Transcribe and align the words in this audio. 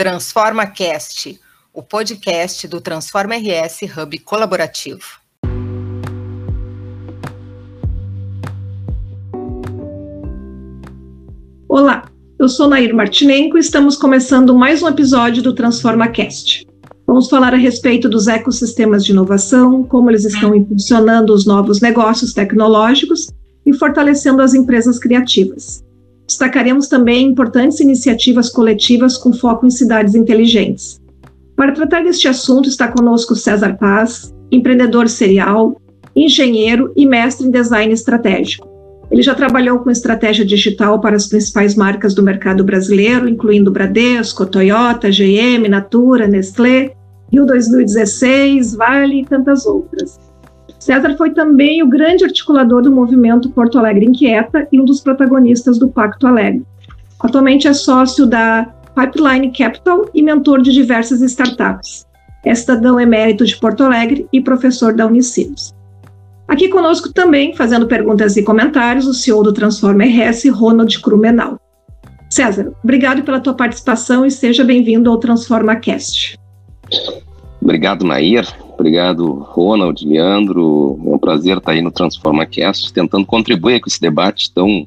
Transforma 0.00 0.66
Cast, 0.66 1.38
o 1.74 1.82
podcast 1.82 2.66
do 2.66 2.80
Transforma 2.80 3.34
RS 3.34 3.80
Hub 3.82 4.18
colaborativo. 4.20 5.20
Olá, 11.68 12.10
eu 12.38 12.48
sou 12.48 12.66
Nair 12.66 12.94
Martinenko 12.94 13.58
e 13.58 13.60
estamos 13.60 13.94
começando 13.94 14.56
mais 14.56 14.82
um 14.82 14.88
episódio 14.88 15.42
do 15.42 15.54
Transforma 15.54 16.08
Cast. 16.08 16.66
Vamos 17.06 17.28
falar 17.28 17.52
a 17.52 17.58
respeito 17.58 18.08
dos 18.08 18.26
ecossistemas 18.26 19.04
de 19.04 19.12
inovação, 19.12 19.84
como 19.84 20.10
eles 20.10 20.24
estão 20.24 20.54
impulsionando 20.54 21.34
os 21.34 21.44
novos 21.44 21.82
negócios 21.82 22.32
tecnológicos 22.32 23.30
e 23.66 23.74
fortalecendo 23.74 24.40
as 24.40 24.54
empresas 24.54 24.98
criativas. 24.98 25.84
Destacaremos 26.30 26.86
também 26.86 27.26
importantes 27.26 27.80
iniciativas 27.80 28.48
coletivas 28.50 29.16
com 29.16 29.32
foco 29.32 29.66
em 29.66 29.70
cidades 29.70 30.14
inteligentes. 30.14 31.00
Para 31.56 31.72
tratar 31.72 32.04
deste 32.04 32.28
assunto 32.28 32.68
está 32.68 32.86
conosco 32.86 33.34
César 33.34 33.76
Paz, 33.76 34.32
empreendedor 34.48 35.08
serial, 35.08 35.76
engenheiro 36.14 36.92
e 36.94 37.04
mestre 37.04 37.48
em 37.48 37.50
design 37.50 37.92
estratégico. 37.92 38.68
Ele 39.10 39.22
já 39.22 39.34
trabalhou 39.34 39.80
com 39.80 39.90
estratégia 39.90 40.46
digital 40.46 41.00
para 41.00 41.16
as 41.16 41.26
principais 41.26 41.74
marcas 41.74 42.14
do 42.14 42.22
mercado 42.22 42.62
brasileiro, 42.62 43.28
incluindo 43.28 43.72
Bradesco, 43.72 44.46
Toyota, 44.46 45.10
GM, 45.10 45.68
Natura, 45.68 46.28
Nestlé, 46.28 46.92
Rio 47.32 47.44
2016, 47.44 48.76
Vale 48.76 49.22
e 49.22 49.24
tantas 49.24 49.66
outras. 49.66 50.29
César 50.80 51.14
foi 51.18 51.30
também 51.30 51.82
o 51.82 51.88
grande 51.88 52.24
articulador 52.24 52.80
do 52.80 52.90
movimento 52.90 53.50
Porto 53.50 53.78
Alegre 53.78 54.06
Inquieta 54.06 54.66
e 54.72 54.80
um 54.80 54.84
dos 54.86 55.00
protagonistas 55.00 55.78
do 55.78 55.88
Pacto 55.88 56.26
Alegre. 56.26 56.64
Atualmente 57.20 57.68
é 57.68 57.74
sócio 57.74 58.26
da 58.26 58.66
Pipeline 58.94 59.52
Capital 59.52 60.08
e 60.14 60.22
mentor 60.22 60.62
de 60.62 60.72
diversas 60.72 61.20
startups. 61.20 62.06
É 62.42 62.54
cidadão 62.54 62.98
emérito 62.98 63.44
de 63.44 63.58
Porto 63.58 63.84
Alegre 63.84 64.26
e 64.32 64.40
professor 64.40 64.94
da 64.94 65.06
Unicinos. 65.06 65.74
Aqui 66.48 66.68
conosco 66.68 67.12
também, 67.12 67.54
fazendo 67.54 67.86
perguntas 67.86 68.38
e 68.38 68.42
comentários, 68.42 69.06
o 69.06 69.12
CEO 69.12 69.42
do 69.42 69.52
Transforma 69.52 70.04
RS, 70.04 70.48
Ronald 70.48 70.98
Crumenal. 71.02 71.60
César, 72.30 72.72
obrigado 72.82 73.22
pela 73.22 73.38
tua 73.38 73.52
participação 73.52 74.24
e 74.24 74.30
seja 74.30 74.64
bem-vindo 74.64 75.10
ao 75.10 75.18
Transforma 75.18 75.76
Cast. 75.76 76.38
Obrigado, 77.60 78.06
Nair. 78.06 78.48
Obrigado, 78.80 79.34
Ronald, 79.34 80.02
Leandro. 80.08 80.98
É 81.04 81.10
um 81.10 81.18
prazer 81.18 81.58
estar 81.58 81.72
aí 81.72 81.82
no 81.82 81.90
Transforma 81.90 82.46
Cast, 82.46 82.90
tentando 82.94 83.26
contribuir 83.26 83.78
com 83.78 83.90
esse 83.90 84.00
debate 84.00 84.50
tão 84.54 84.86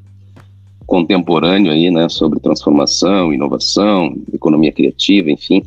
contemporâneo 0.87 1.71
aí, 1.71 1.91
né, 1.91 2.09
sobre 2.09 2.39
transformação, 2.39 3.31
inovação, 3.31 4.17
economia 4.33 4.71
criativa, 4.71 5.29
enfim. 5.29 5.61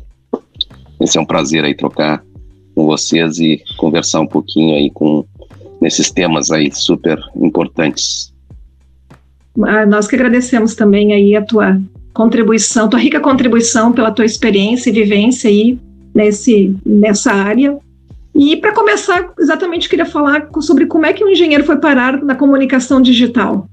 Esse 0.99 1.17
é 1.17 1.21
um 1.21 1.25
prazer 1.25 1.63
aí 1.63 1.73
trocar 1.73 2.21
com 2.75 2.85
vocês 2.85 3.39
e 3.39 3.63
conversar 3.77 4.19
um 4.19 4.27
pouquinho 4.27 4.75
aí 4.75 4.91
com 4.91 5.23
nesses 5.79 6.11
temas 6.11 6.51
aí 6.51 6.69
super 6.73 7.17
importantes. 7.33 8.33
Ah, 9.63 9.85
nós 9.85 10.05
que 10.05 10.15
agradecemos 10.15 10.75
também 10.75 11.13
aí 11.13 11.33
a 11.33 11.41
tua 11.41 11.79
contribuição, 12.13 12.89
tua 12.89 12.99
rica 12.99 13.21
contribuição 13.21 13.93
pela 13.93 14.11
tua 14.11 14.25
experiência 14.25 14.89
e 14.89 14.93
vivência 14.93 15.49
aí 15.49 15.79
nesse, 16.13 16.75
nessa 16.85 17.31
área. 17.31 17.79
E 18.37 18.55
para 18.55 18.71
começar, 18.71 19.33
exatamente 19.39 19.89
queria 19.89 20.05
falar 20.05 20.47
sobre 20.61 20.85
como 20.85 21.07
é 21.07 21.11
que 21.11 21.25
um 21.25 21.29
engenheiro 21.29 21.63
foi 21.63 21.77
parar 21.77 22.21
na 22.23 22.35
comunicação 22.35 23.01
digital. 23.01 23.67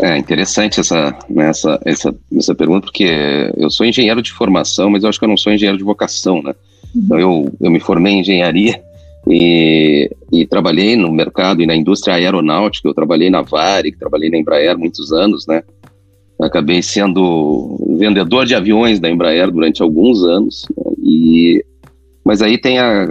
É 0.00 0.16
interessante 0.16 0.78
essa, 0.78 1.12
né, 1.28 1.48
essa, 1.48 1.80
essa, 1.84 2.14
essa 2.36 2.54
pergunta, 2.54 2.86
porque 2.86 3.52
eu 3.56 3.68
sou 3.70 3.84
engenheiro 3.84 4.22
de 4.22 4.32
formação, 4.32 4.88
mas 4.88 5.02
eu 5.02 5.08
acho 5.08 5.18
que 5.18 5.24
eu 5.24 5.28
não 5.28 5.36
sou 5.36 5.52
engenheiro 5.52 5.76
de 5.76 5.82
vocação, 5.82 6.40
né? 6.42 6.54
Então 6.94 7.18
eu, 7.18 7.52
eu 7.60 7.70
me 7.72 7.80
formei 7.80 8.12
em 8.12 8.20
engenharia 8.20 8.80
e, 9.28 10.08
e 10.32 10.46
trabalhei 10.46 10.94
no 10.94 11.10
mercado 11.10 11.60
e 11.60 11.66
na 11.66 11.74
indústria 11.74 12.14
aeronáutica, 12.14 12.88
eu 12.88 12.94
trabalhei 12.94 13.30
na 13.30 13.42
Varig, 13.42 13.98
trabalhei 13.98 14.30
na 14.30 14.38
Embraer 14.38 14.78
muitos 14.78 15.12
anos, 15.12 15.44
né? 15.44 15.64
Acabei 16.40 16.82
sendo 16.82 17.76
vendedor 17.98 18.46
de 18.46 18.54
aviões 18.54 19.00
da 19.00 19.10
Embraer 19.10 19.50
durante 19.50 19.82
alguns 19.82 20.22
anos 20.22 20.66
né? 20.76 20.92
e 21.02 21.64
mas 22.24 22.42
aí 22.42 22.58
tem 22.58 22.78
a, 22.78 23.04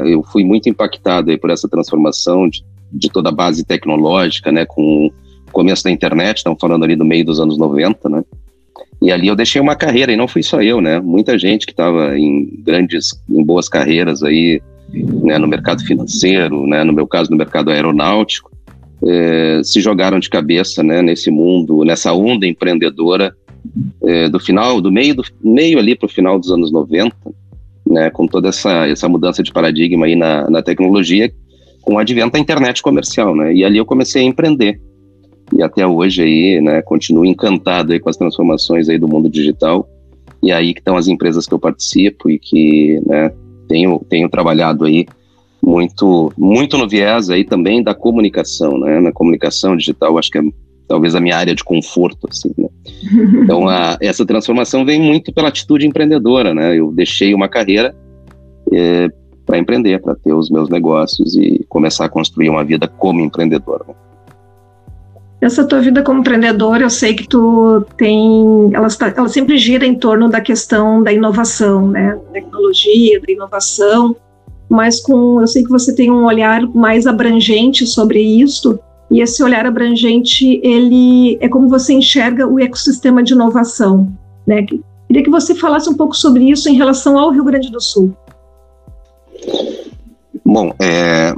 a, 0.00 0.02
eu 0.06 0.22
fui 0.22 0.44
muito 0.44 0.68
impactado 0.68 1.30
aí 1.30 1.38
por 1.38 1.50
essa 1.50 1.68
transformação 1.68 2.48
de, 2.48 2.64
de 2.92 3.10
toda 3.10 3.28
a 3.28 3.32
base 3.32 3.64
tecnológica, 3.64 4.50
né, 4.50 4.64
com 4.64 5.06
o 5.06 5.52
começo 5.52 5.84
da 5.84 5.90
internet, 5.90 6.38
estamos 6.38 6.58
falando 6.60 6.84
ali 6.84 6.96
do 6.96 7.04
meio 7.04 7.24
dos 7.24 7.40
anos 7.40 7.58
90, 7.58 8.08
né? 8.08 8.24
E 9.02 9.12
ali 9.12 9.28
eu 9.28 9.36
deixei 9.36 9.60
uma 9.60 9.76
carreira 9.76 10.12
e 10.12 10.16
não 10.16 10.26
fui 10.26 10.42
só 10.42 10.62
eu, 10.62 10.80
né? 10.80 10.98
Muita 10.98 11.38
gente 11.38 11.66
que 11.66 11.72
estava 11.72 12.18
em 12.18 12.48
grandes, 12.64 13.10
em 13.28 13.44
boas 13.44 13.68
carreiras 13.68 14.22
aí, 14.22 14.62
né, 15.22 15.38
no 15.38 15.46
mercado 15.46 15.84
financeiro, 15.84 16.66
né, 16.66 16.82
no 16.84 16.92
meu 16.92 17.06
caso 17.06 17.30
no 17.30 17.36
mercado 17.36 17.70
aeronáutico, 17.70 18.50
eh, 19.06 19.60
se 19.62 19.80
jogaram 19.80 20.18
de 20.18 20.30
cabeça, 20.30 20.82
né, 20.82 21.02
nesse 21.02 21.30
mundo, 21.30 21.84
nessa 21.84 22.12
onda 22.12 22.46
empreendedora 22.46 23.34
eh, 24.02 24.28
do 24.28 24.40
final, 24.40 24.80
do 24.80 24.90
meio 24.90 25.14
do 25.14 25.24
meio 25.42 25.78
ali 25.78 25.94
para 25.94 26.06
o 26.06 26.08
final 26.08 26.38
dos 26.38 26.50
anos 26.50 26.72
90 26.72 27.14
né, 27.86 28.10
com 28.10 28.26
toda 28.26 28.48
essa, 28.48 28.86
essa 28.86 29.08
mudança 29.08 29.42
de 29.42 29.52
paradigma 29.52 30.06
aí 30.06 30.16
na, 30.16 30.48
na 30.48 30.62
tecnologia, 30.62 31.32
com 31.82 31.94
o 31.94 31.98
advento 31.98 32.32
da 32.32 32.38
internet 32.38 32.82
comercial, 32.82 33.34
né, 33.36 33.54
e 33.54 33.64
ali 33.64 33.78
eu 33.78 33.86
comecei 33.86 34.22
a 34.22 34.24
empreender, 34.24 34.80
e 35.54 35.62
até 35.62 35.86
hoje 35.86 36.22
aí, 36.22 36.60
né, 36.60 36.82
continuo 36.82 37.24
encantado 37.24 37.92
aí 37.92 38.00
com 38.00 38.08
as 38.08 38.16
transformações 38.16 38.88
aí 38.88 38.98
do 38.98 39.08
mundo 39.08 39.28
digital, 39.28 39.88
e 40.42 40.50
aí 40.52 40.72
que 40.74 40.80
estão 40.80 40.96
as 40.96 41.08
empresas 41.08 41.46
que 41.46 41.54
eu 41.54 41.58
participo 41.58 42.30
e 42.30 42.38
que, 42.38 43.00
né, 43.06 43.32
tenho, 43.68 44.00
tenho 44.08 44.28
trabalhado 44.28 44.84
aí 44.84 45.06
muito, 45.62 46.32
muito 46.36 46.76
no 46.76 46.88
viés 46.88 47.30
aí 47.30 47.44
também 47.44 47.82
da 47.82 47.94
comunicação, 47.94 48.78
né, 48.78 49.00
na 49.00 49.12
comunicação 49.12 49.76
digital, 49.76 50.18
acho 50.18 50.30
que 50.30 50.38
é 50.38 50.42
talvez 50.86 51.14
a 51.14 51.20
minha 51.20 51.36
área 51.36 51.54
de 51.54 51.64
conforto, 51.64 52.28
assim, 52.30 52.52
né? 52.56 52.68
Então, 53.42 53.68
a, 53.68 53.96
essa 54.00 54.24
transformação 54.24 54.84
vem 54.84 55.00
muito 55.00 55.32
pela 55.32 55.48
atitude 55.48 55.86
empreendedora, 55.86 56.54
né? 56.54 56.78
Eu 56.78 56.92
deixei 56.92 57.34
uma 57.34 57.48
carreira 57.48 57.94
é, 58.72 59.10
para 59.44 59.58
empreender, 59.58 60.00
para 60.00 60.14
ter 60.14 60.32
os 60.32 60.50
meus 60.50 60.68
negócios 60.68 61.36
e 61.36 61.64
começar 61.68 62.06
a 62.06 62.08
construir 62.08 62.48
uma 62.48 62.64
vida 62.64 62.88
como 62.88 63.20
empreendedor. 63.20 63.84
Né? 63.86 63.94
Essa 65.40 65.64
tua 65.66 65.80
vida 65.80 66.02
como 66.02 66.20
empreendedor, 66.20 66.80
eu 66.80 66.88
sei 66.88 67.14
que 67.14 67.28
tu 67.28 67.84
tem, 67.98 68.70
ela, 68.72 68.86
está, 68.86 69.12
ela 69.14 69.28
sempre 69.28 69.58
gira 69.58 69.84
em 69.84 69.94
torno 69.94 70.28
da 70.28 70.40
questão 70.40 71.02
da 71.02 71.12
inovação, 71.12 71.88
né? 71.88 72.18
Tecnologia, 72.32 73.20
da 73.20 73.30
inovação, 73.30 74.16
mas 74.70 75.00
com, 75.00 75.40
eu 75.40 75.46
sei 75.46 75.62
que 75.62 75.68
você 75.68 75.94
tem 75.94 76.10
um 76.10 76.24
olhar 76.24 76.62
mais 76.68 77.06
abrangente 77.06 77.86
sobre 77.86 78.20
isso. 78.20 78.78
E 79.14 79.20
esse 79.20 79.44
olhar 79.44 79.64
abrangente, 79.64 80.60
ele 80.60 81.38
é 81.40 81.48
como 81.48 81.68
você 81.68 81.92
enxerga 81.92 82.48
o 82.48 82.58
ecossistema 82.58 83.22
de 83.22 83.32
inovação, 83.32 84.12
né? 84.44 84.66
Queria 85.06 85.22
que 85.22 85.30
você 85.30 85.54
falasse 85.54 85.88
um 85.88 85.94
pouco 85.94 86.16
sobre 86.16 86.50
isso 86.50 86.68
em 86.68 86.74
relação 86.74 87.16
ao 87.16 87.30
Rio 87.30 87.44
Grande 87.44 87.70
do 87.70 87.80
Sul. 87.80 88.12
Bom, 90.44 90.74
é, 90.82 91.32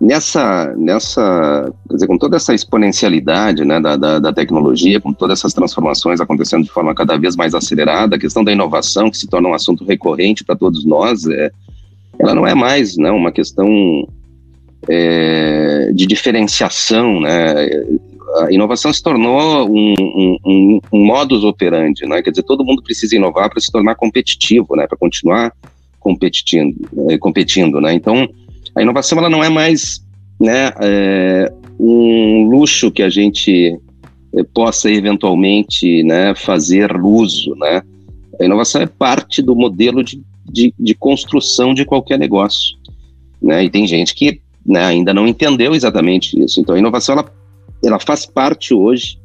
nessa, 0.00 0.74
nessa, 0.76 1.72
quer 1.88 1.94
dizer, 1.94 2.08
com 2.08 2.18
toda 2.18 2.36
essa 2.36 2.52
exponencialidade 2.52 3.64
né, 3.64 3.78
da, 3.78 3.96
da, 3.96 4.18
da, 4.18 4.32
tecnologia, 4.32 5.00
com 5.00 5.12
todas 5.12 5.38
essas 5.38 5.54
transformações 5.54 6.20
acontecendo 6.20 6.64
de 6.64 6.70
forma 6.72 6.92
cada 6.96 7.16
vez 7.16 7.36
mais 7.36 7.54
acelerada, 7.54 8.16
a 8.16 8.18
questão 8.18 8.42
da 8.42 8.50
inovação, 8.50 9.08
que 9.08 9.18
se 9.18 9.28
torna 9.28 9.48
um 9.48 9.54
assunto 9.54 9.84
recorrente 9.84 10.42
para 10.42 10.56
todos 10.56 10.84
nós, 10.84 11.28
é, 11.28 11.52
ela 12.18 12.34
não 12.34 12.44
é 12.44 12.56
mais 12.56 12.96
né, 12.96 13.08
uma 13.12 13.30
questão 13.30 13.68
é, 14.88 15.90
de 15.92 16.06
diferenciação, 16.06 17.20
né? 17.20 17.68
A 18.42 18.52
inovação 18.52 18.92
se 18.92 19.02
tornou 19.02 19.68
um, 19.68 19.94
um, 20.46 20.80
um, 20.92 21.04
modus 21.04 21.42
operandi, 21.42 22.06
né? 22.06 22.22
Quer 22.22 22.30
dizer, 22.30 22.44
todo 22.44 22.64
mundo 22.64 22.82
precisa 22.82 23.16
inovar 23.16 23.50
para 23.50 23.60
se 23.60 23.70
tornar 23.70 23.96
competitivo, 23.96 24.76
né? 24.76 24.86
Para 24.86 24.96
continuar 24.96 25.52
competindo, 25.98 26.76
é, 27.10 27.18
competindo, 27.18 27.80
né? 27.80 27.92
Então, 27.92 28.28
a 28.74 28.82
inovação 28.82 29.18
ela 29.18 29.28
não 29.28 29.42
é 29.42 29.48
mais, 29.48 30.00
né? 30.40 30.70
É, 30.80 31.52
um 31.78 32.48
luxo 32.48 32.90
que 32.90 33.02
a 33.02 33.10
gente 33.10 33.76
é, 34.34 34.42
possa 34.54 34.90
eventualmente, 34.90 36.02
né? 36.04 36.34
Fazer 36.36 36.96
uso, 36.96 37.54
né? 37.56 37.82
A 38.40 38.44
inovação 38.44 38.80
é 38.80 38.86
parte 38.86 39.42
do 39.42 39.56
modelo 39.56 40.04
de, 40.04 40.22
de, 40.48 40.72
de 40.78 40.94
construção 40.94 41.74
de 41.74 41.84
qualquer 41.84 42.18
negócio, 42.18 42.76
né? 43.42 43.64
E 43.64 43.70
tem 43.70 43.86
gente 43.86 44.14
que 44.14 44.40
né, 44.66 44.84
ainda 44.84 45.12
não 45.14 45.26
entendeu 45.26 45.74
exatamente 45.74 46.38
isso. 46.42 46.60
Então, 46.60 46.74
a 46.74 46.78
inovação 46.78 47.14
ela, 47.14 47.32
ela 47.84 47.98
faz 47.98 48.26
parte 48.26 48.74
hoje 48.74 49.18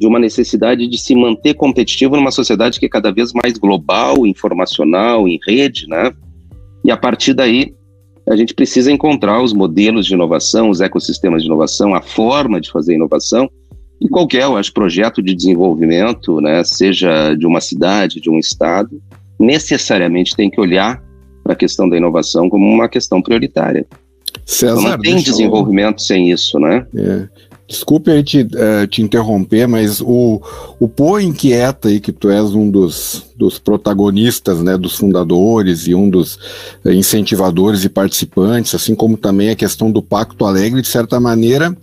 de 0.00 0.06
uma 0.06 0.18
necessidade 0.18 0.86
de 0.86 0.98
se 0.98 1.14
manter 1.14 1.54
competitivo 1.54 2.16
numa 2.16 2.30
sociedade 2.30 2.78
que 2.78 2.86
é 2.86 2.88
cada 2.88 3.12
vez 3.12 3.32
mais 3.32 3.58
global, 3.58 4.26
informacional, 4.26 5.26
em 5.26 5.38
rede, 5.46 5.88
né? 5.88 6.12
E 6.84 6.90
a 6.90 6.96
partir 6.96 7.34
daí, 7.34 7.74
a 8.28 8.36
gente 8.36 8.54
precisa 8.54 8.92
encontrar 8.92 9.42
os 9.42 9.52
modelos 9.52 10.06
de 10.06 10.14
inovação, 10.14 10.70
os 10.70 10.80
ecossistemas 10.80 11.42
de 11.42 11.48
inovação, 11.48 11.94
a 11.94 12.02
forma 12.02 12.60
de 12.60 12.70
fazer 12.70 12.94
inovação 12.94 13.48
E 14.00 14.08
qualquer, 14.08 14.42
eu 14.42 14.56
acho, 14.56 14.72
projeto 14.72 15.20
de 15.20 15.34
desenvolvimento, 15.34 16.40
né, 16.40 16.62
seja 16.62 17.34
de 17.34 17.46
uma 17.46 17.60
cidade, 17.60 18.20
de 18.20 18.30
um 18.30 18.38
estado, 18.38 19.02
necessariamente 19.40 20.36
tem 20.36 20.48
que 20.48 20.60
olhar 20.60 21.02
para 21.42 21.54
a 21.54 21.56
questão 21.56 21.88
da 21.88 21.96
inovação 21.96 22.48
como 22.48 22.64
uma 22.64 22.88
questão 22.88 23.20
prioritária. 23.20 23.86
César, 24.48 24.80
não 24.80 24.98
tem 24.98 25.16
desenvolvimento 25.16 25.96
eu... 25.96 26.06
sem 26.06 26.30
isso, 26.30 26.58
né? 26.58 26.86
É. 26.96 27.28
Desculpe 27.68 28.10
aí 28.10 28.22
te, 28.22 28.40
uh, 28.40 28.86
te 28.88 29.02
interromper, 29.02 29.68
mas 29.68 30.00
o, 30.00 30.40
o 30.80 30.88
Pô 30.88 31.20
Inquieta 31.20 31.88
aí, 31.88 32.00
que 32.00 32.12
tu 32.12 32.30
és 32.30 32.54
um 32.54 32.70
dos, 32.70 33.26
dos 33.36 33.58
protagonistas, 33.58 34.62
né, 34.62 34.78
dos 34.78 34.96
fundadores 34.96 35.86
e 35.86 35.94
um 35.94 36.08
dos 36.08 36.36
uh, 36.82 36.90
incentivadores 36.90 37.84
e 37.84 37.90
participantes, 37.90 38.74
assim 38.74 38.94
como 38.94 39.18
também 39.18 39.50
a 39.50 39.54
questão 39.54 39.92
do 39.92 40.02
Pacto 40.02 40.46
Alegre, 40.46 40.80
de 40.80 40.88
certa 40.88 41.20
maneira, 41.20 41.76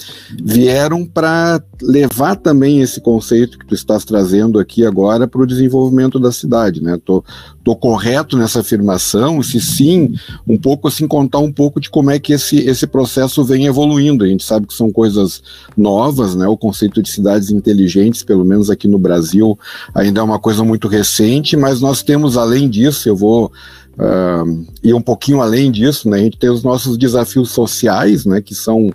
vieram 0.43 1.05
para 1.05 1.61
levar 1.79 2.35
também 2.35 2.81
esse 2.81 2.99
conceito 2.99 3.59
que 3.59 3.67
tu 3.67 3.75
estás 3.75 4.03
trazendo 4.03 4.57
aqui 4.57 4.83
agora 4.83 5.27
para 5.27 5.43
o 5.43 5.47
desenvolvimento 5.47 6.19
da 6.19 6.31
cidade, 6.31 6.81
né? 6.81 6.99
Tô, 7.05 7.23
tô 7.65 7.75
correto 7.75 8.37
nessa 8.37 8.59
afirmação? 8.59 9.41
Se 9.41 9.59
sim, 9.59 10.13
um 10.47 10.55
pouco 10.55 10.87
assim, 10.87 11.07
contar 11.07 11.39
um 11.39 11.51
pouco 11.51 11.81
de 11.81 11.89
como 11.89 12.11
é 12.11 12.19
que 12.19 12.31
esse, 12.31 12.57
esse 12.57 12.85
processo 12.85 13.43
vem 13.43 13.65
evoluindo. 13.65 14.23
A 14.23 14.27
gente 14.27 14.43
sabe 14.43 14.67
que 14.67 14.73
são 14.75 14.91
coisas 14.91 15.41
novas, 15.75 16.35
né? 16.35 16.47
O 16.47 16.55
conceito 16.55 17.01
de 17.01 17.09
cidades 17.09 17.49
inteligentes, 17.49 18.21
pelo 18.23 18.45
menos 18.45 18.69
aqui 18.69 18.87
no 18.87 18.99
Brasil, 18.99 19.57
ainda 19.95 20.19
é 20.19 20.23
uma 20.23 20.37
coisa 20.37 20.63
muito 20.63 20.87
recente, 20.87 21.57
mas 21.57 21.81
nós 21.81 22.03
temos, 22.03 22.37
além 22.37 22.69
disso, 22.69 23.09
eu 23.09 23.15
vou 23.15 23.51
uh, 23.97 24.65
ir 24.83 24.93
um 24.93 25.01
pouquinho 25.01 25.41
além 25.41 25.71
disso, 25.71 26.07
né? 26.07 26.17
A 26.19 26.23
gente 26.23 26.37
tem 26.37 26.51
os 26.51 26.61
nossos 26.61 26.95
desafios 26.99 27.49
sociais, 27.49 28.25
né? 28.25 28.41
Que 28.41 28.53
são 28.53 28.93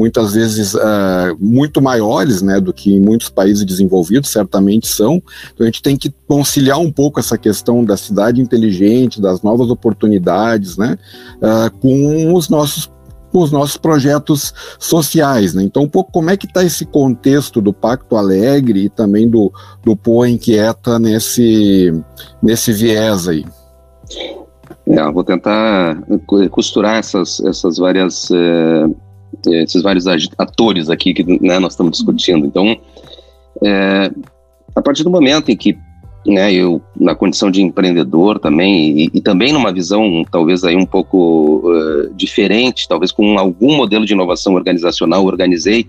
muitas 0.00 0.32
vezes 0.32 0.72
uh, 0.72 1.36
muito 1.38 1.82
maiores 1.82 2.40
né, 2.40 2.58
do 2.58 2.72
que 2.72 2.94
em 2.94 3.00
muitos 3.00 3.28
países 3.28 3.66
desenvolvidos, 3.66 4.30
certamente 4.30 4.86
são. 4.86 5.22
Então 5.52 5.64
a 5.64 5.64
gente 5.66 5.82
tem 5.82 5.94
que 5.94 6.10
conciliar 6.26 6.78
um 6.78 6.90
pouco 6.90 7.20
essa 7.20 7.36
questão 7.36 7.84
da 7.84 7.98
cidade 7.98 8.40
inteligente, 8.40 9.20
das 9.20 9.42
novas 9.42 9.68
oportunidades, 9.68 10.78
né, 10.78 10.96
uh, 11.36 11.70
com 11.78 12.32
os 12.34 12.48
nossos 12.48 12.90
os 13.32 13.52
nossos 13.52 13.76
projetos 13.76 14.52
sociais. 14.76 15.54
Né? 15.54 15.62
Então, 15.62 15.84
um 15.84 15.88
pouco 15.88 16.10
como 16.10 16.30
é 16.30 16.36
que 16.36 16.46
está 16.46 16.64
esse 16.64 16.84
contexto 16.84 17.60
do 17.60 17.72
Pacto 17.72 18.16
Alegre 18.16 18.86
e 18.86 18.88
também 18.88 19.28
do, 19.30 19.52
do 19.84 19.94
Poa 19.94 20.28
Inquieta 20.28 20.98
nesse, 20.98 21.94
nesse 22.42 22.72
viés 22.72 23.28
aí? 23.28 23.44
É, 24.84 25.12
vou 25.12 25.22
tentar 25.22 26.02
costurar 26.50 26.96
essas, 26.96 27.38
essas 27.40 27.78
várias, 27.78 28.28
eh, 28.32 28.88
esses 29.46 29.82
vários 29.82 30.06
atores 30.38 30.90
aqui 30.90 31.14
que 31.14 31.24
né, 31.40 31.58
nós 31.58 31.72
estamos 31.72 31.92
discutindo. 31.92 32.46
Então, 32.46 32.76
é, 33.62 34.10
a 34.74 34.82
partir 34.82 35.04
do 35.04 35.10
momento 35.10 35.50
em 35.50 35.56
que 35.56 35.76
né, 36.26 36.52
eu 36.52 36.82
na 36.98 37.14
condição 37.14 37.50
de 37.50 37.62
empreendedor 37.62 38.38
também 38.38 38.98
e, 38.98 39.10
e 39.14 39.20
também 39.20 39.52
numa 39.52 39.72
visão 39.72 40.22
talvez 40.30 40.64
aí 40.64 40.76
um 40.76 40.84
pouco 40.84 41.62
uh, 41.64 42.14
diferente, 42.14 42.86
talvez 42.86 43.10
com 43.10 43.38
algum 43.38 43.74
modelo 43.76 44.04
de 44.04 44.12
inovação 44.12 44.54
organizacional, 44.54 45.24
organizei 45.24 45.86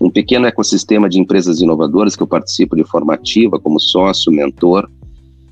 um 0.00 0.10
pequeno 0.10 0.46
ecossistema 0.46 1.08
de 1.08 1.18
empresas 1.18 1.60
inovadoras 1.60 2.14
que 2.14 2.22
eu 2.22 2.26
participo 2.26 2.76
de 2.76 2.84
forma 2.84 3.14
ativa 3.14 3.58
como 3.58 3.80
sócio, 3.80 4.30
mentor. 4.30 4.88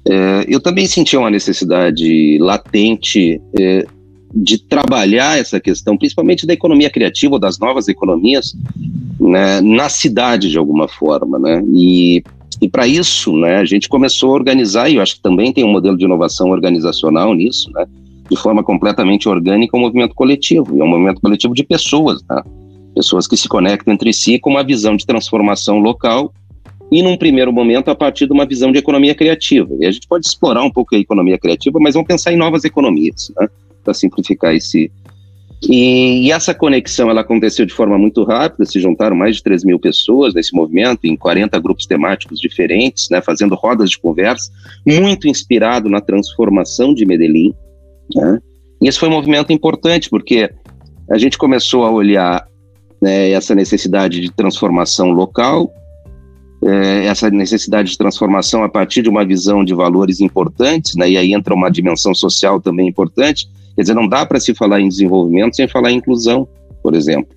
Uh, 0.06 0.44
eu 0.48 0.60
também 0.60 0.86
senti 0.86 1.16
uma 1.16 1.30
necessidade 1.30 2.38
latente 2.40 3.40
uh, 3.54 4.01
de 4.34 4.58
trabalhar 4.58 5.38
essa 5.38 5.60
questão, 5.60 5.96
principalmente 5.96 6.46
da 6.46 6.54
economia 6.54 6.90
criativa 6.90 7.34
ou 7.34 7.38
das 7.38 7.58
novas 7.58 7.88
economias, 7.88 8.54
né, 9.20 9.60
na 9.60 9.88
cidade 9.88 10.50
de 10.50 10.58
alguma 10.58 10.88
forma, 10.88 11.38
né? 11.38 11.62
E 11.74 12.22
e 12.60 12.68
para 12.68 12.86
isso, 12.86 13.36
né, 13.36 13.56
a 13.56 13.64
gente 13.64 13.88
começou 13.88 14.30
a 14.30 14.34
organizar, 14.34 14.88
e 14.88 14.94
eu 14.94 15.02
acho 15.02 15.16
que 15.16 15.22
também 15.22 15.52
tem 15.52 15.64
um 15.64 15.72
modelo 15.72 15.96
de 15.96 16.04
inovação 16.04 16.50
organizacional 16.50 17.34
nisso, 17.34 17.68
né, 17.72 17.84
de 18.30 18.36
forma 18.36 18.62
completamente 18.62 19.28
orgânica, 19.28 19.76
um 19.76 19.80
movimento 19.80 20.14
coletivo. 20.14 20.76
E 20.76 20.80
é 20.80 20.84
um 20.84 20.88
movimento 20.88 21.20
coletivo 21.20 21.54
de 21.54 21.64
pessoas, 21.64 22.22
né, 22.30 22.40
pessoas 22.94 23.26
que 23.26 23.36
se 23.36 23.48
conectam 23.48 23.92
entre 23.92 24.12
si 24.12 24.38
com 24.38 24.50
uma 24.50 24.62
visão 24.62 24.96
de 24.96 25.04
transformação 25.04 25.80
local 25.80 26.32
e, 26.92 27.02
num 27.02 27.16
primeiro 27.16 27.52
momento, 27.52 27.90
a 27.90 27.96
partir 27.96 28.26
de 28.26 28.32
uma 28.32 28.46
visão 28.46 28.70
de 28.70 28.78
economia 28.78 29.14
criativa. 29.14 29.74
E 29.80 29.86
a 29.86 29.90
gente 29.90 30.06
pode 30.06 30.24
explorar 30.24 30.62
um 30.62 30.70
pouco 30.70 30.94
a 30.94 30.98
economia 30.98 31.38
criativa, 31.38 31.80
mas 31.80 31.94
vamos 31.94 32.06
pensar 32.06 32.32
em 32.32 32.36
novas 32.36 32.64
economias, 32.64 33.32
né, 33.40 33.48
para 33.82 33.94
simplificar 33.94 34.54
esse, 34.54 34.90
e, 35.68 36.26
e, 36.26 36.32
essa 36.32 36.52
conexão 36.52 37.08
ela 37.08 37.20
aconteceu 37.20 37.64
de 37.64 37.72
forma 37.72 37.96
muito 37.96 38.24
rápida, 38.24 38.64
se 38.64 38.80
juntaram 38.80 39.14
mais 39.14 39.36
de 39.36 39.42
3 39.44 39.64
mil 39.64 39.78
pessoas 39.78 40.34
nesse 40.34 40.54
movimento, 40.54 41.04
em 41.04 41.16
40 41.16 41.58
grupos 41.60 41.86
temáticos 41.86 42.40
diferentes, 42.40 43.08
né, 43.10 43.20
fazendo 43.22 43.54
rodas 43.54 43.90
de 43.90 43.98
conversa, 43.98 44.50
muito 44.84 45.28
inspirado 45.28 45.88
na 45.88 46.00
transformação 46.00 46.92
de 46.92 47.06
Medellín. 47.06 47.54
Né? 48.14 48.40
E 48.80 48.88
esse 48.88 48.98
foi 48.98 49.08
um 49.08 49.12
movimento 49.12 49.52
importante, 49.52 50.10
porque 50.10 50.50
a 51.08 51.16
gente 51.16 51.38
começou 51.38 51.84
a 51.84 51.90
olhar 51.92 52.44
né, 53.00 53.30
essa 53.30 53.54
necessidade 53.54 54.20
de 54.20 54.32
transformação 54.32 55.10
local, 55.10 55.72
é, 56.64 57.04
essa 57.04 57.30
necessidade 57.30 57.92
de 57.92 57.98
transformação 57.98 58.64
a 58.64 58.68
partir 58.68 59.02
de 59.02 59.08
uma 59.08 59.24
visão 59.24 59.64
de 59.64 59.74
valores 59.74 60.20
importantes, 60.20 60.96
né, 60.96 61.08
e 61.08 61.16
aí 61.16 61.32
entra 61.32 61.54
uma 61.54 61.70
dimensão 61.70 62.12
social 62.12 62.60
também 62.60 62.88
importante, 62.88 63.46
Quer 63.74 63.82
dizer, 63.82 63.94
não 63.94 64.08
dá 64.08 64.24
para 64.26 64.40
se 64.40 64.54
falar 64.54 64.80
em 64.80 64.88
desenvolvimento 64.88 65.56
sem 65.56 65.66
falar 65.66 65.90
em 65.90 65.96
inclusão, 65.96 66.46
por 66.82 66.94
exemplo. 66.94 67.34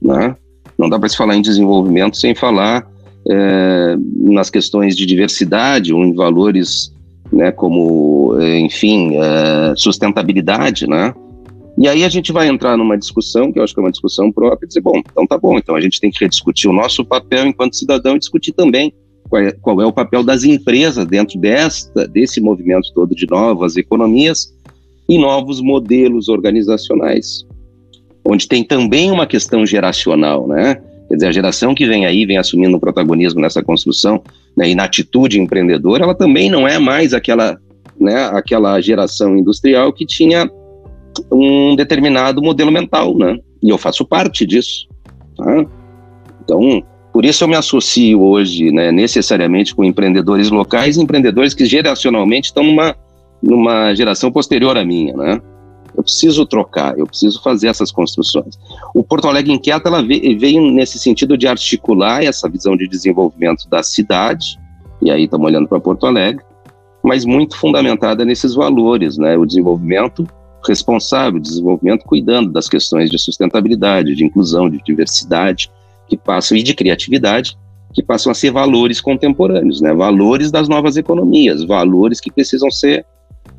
Né? 0.00 0.36
Não 0.78 0.88
dá 0.88 0.98
para 0.98 1.08
se 1.08 1.16
falar 1.16 1.36
em 1.36 1.42
desenvolvimento 1.42 2.16
sem 2.16 2.34
falar 2.34 2.86
é, 3.28 3.96
nas 4.16 4.50
questões 4.50 4.96
de 4.96 5.06
diversidade 5.06 5.94
ou 5.94 6.04
em 6.04 6.14
valores 6.14 6.92
né, 7.32 7.50
como, 7.50 8.36
é, 8.38 8.58
enfim, 8.60 9.16
é, 9.16 9.74
sustentabilidade, 9.76 10.86
né? 10.86 11.14
E 11.78 11.88
aí 11.88 12.04
a 12.04 12.08
gente 12.08 12.30
vai 12.32 12.48
entrar 12.48 12.76
numa 12.76 12.98
discussão, 12.98 13.50
que 13.50 13.58
eu 13.58 13.64
acho 13.64 13.72
que 13.72 13.80
é 13.80 13.82
uma 13.82 13.90
discussão 13.90 14.30
própria, 14.30 14.66
e 14.66 14.68
dizer, 14.68 14.82
bom, 14.82 14.98
então 14.98 15.26
tá 15.26 15.38
bom, 15.38 15.56
então 15.56 15.74
a 15.74 15.80
gente 15.80 15.98
tem 15.98 16.10
que 16.10 16.22
rediscutir 16.22 16.70
o 16.70 16.72
nosso 16.72 17.02
papel 17.02 17.46
enquanto 17.46 17.76
cidadão 17.76 18.14
e 18.14 18.18
discutir 18.18 18.52
também 18.52 18.92
qual 19.28 19.42
é, 19.42 19.52
qual 19.52 19.80
é 19.80 19.86
o 19.86 19.92
papel 19.92 20.22
das 20.22 20.44
empresas 20.44 21.06
dentro 21.06 21.40
desta, 21.40 22.06
desse 22.06 22.40
movimento 22.40 22.92
todo 22.94 23.14
de 23.14 23.26
novas 23.30 23.78
economias, 23.78 24.52
e 25.08 25.18
novos 25.18 25.60
modelos 25.60 26.28
organizacionais, 26.28 27.46
onde 28.24 28.46
tem 28.46 28.64
também 28.64 29.10
uma 29.10 29.26
questão 29.26 29.66
geracional, 29.66 30.46
né? 30.46 30.80
Quer 31.08 31.16
dizer, 31.16 31.26
a 31.26 31.32
geração 31.32 31.74
que 31.74 31.86
vem 31.86 32.06
aí, 32.06 32.24
vem 32.24 32.38
assumindo 32.38 32.76
o 32.76 32.80
protagonismo 32.80 33.40
nessa 33.40 33.62
construção, 33.62 34.22
né, 34.56 34.70
e 34.70 34.74
na 34.74 34.84
atitude 34.84 35.38
empreendedora, 35.38 36.04
ela 36.04 36.14
também 36.14 36.48
não 36.48 36.66
é 36.66 36.78
mais 36.78 37.12
aquela, 37.12 37.58
né, 38.00 38.30
aquela 38.32 38.80
geração 38.80 39.36
industrial 39.36 39.92
que 39.92 40.06
tinha 40.06 40.50
um 41.30 41.76
determinado 41.76 42.40
modelo 42.40 42.72
mental, 42.72 43.16
né? 43.16 43.38
E 43.62 43.68
eu 43.68 43.76
faço 43.76 44.06
parte 44.06 44.46
disso. 44.46 44.88
Tá? 45.36 45.66
Então, 46.42 46.82
por 47.12 47.26
isso 47.26 47.44
eu 47.44 47.48
me 47.48 47.56
associo 47.56 48.22
hoje, 48.22 48.72
né, 48.72 48.90
necessariamente 48.90 49.74
com 49.74 49.84
empreendedores 49.84 50.50
locais, 50.50 50.96
empreendedores 50.96 51.52
que 51.52 51.66
geracionalmente 51.66 52.46
estão 52.46 52.64
numa 52.64 52.96
numa 53.42 53.94
geração 53.94 54.30
posterior 54.30 54.76
à 54.76 54.84
minha, 54.84 55.16
né? 55.16 55.40
Eu 55.94 56.02
preciso 56.02 56.46
trocar, 56.46 56.98
eu 56.98 57.06
preciso 57.06 57.42
fazer 57.42 57.68
essas 57.68 57.92
construções. 57.92 58.58
O 58.94 59.02
Porto 59.04 59.28
Alegre 59.28 59.52
Inquieta 59.52 59.88
ela 59.88 60.02
veio 60.02 60.62
nesse 60.70 60.98
sentido 60.98 61.36
de 61.36 61.46
articular 61.46 62.24
essa 62.24 62.48
visão 62.48 62.76
de 62.76 62.88
desenvolvimento 62.88 63.68
da 63.68 63.82
cidade, 63.82 64.58
e 65.02 65.10
aí 65.10 65.24
estamos 65.24 65.46
olhando 65.46 65.68
para 65.68 65.80
Porto 65.80 66.06
Alegre, 66.06 66.42
mas 67.02 67.24
muito 67.24 67.56
fundamentada 67.58 68.24
nesses 68.24 68.54
valores, 68.54 69.18
né? 69.18 69.36
O 69.36 69.44
desenvolvimento 69.44 70.26
responsável, 70.66 71.38
o 71.38 71.42
desenvolvimento 71.42 72.04
cuidando 72.04 72.50
das 72.52 72.68
questões 72.68 73.10
de 73.10 73.18
sustentabilidade, 73.18 74.14
de 74.14 74.24
inclusão, 74.24 74.70
de 74.70 74.80
diversidade, 74.82 75.70
que 76.08 76.16
passam 76.16 76.56
e 76.56 76.62
de 76.62 76.72
criatividade, 76.72 77.58
que 77.92 78.02
passam 78.02 78.30
a 78.30 78.34
ser 78.34 78.50
valores 78.50 79.00
contemporâneos, 79.00 79.80
né? 79.80 79.92
Valores 79.92 80.50
das 80.50 80.68
novas 80.68 80.96
economias, 80.96 81.64
valores 81.64 82.20
que 82.20 82.32
precisam 82.32 82.70
ser 82.70 83.04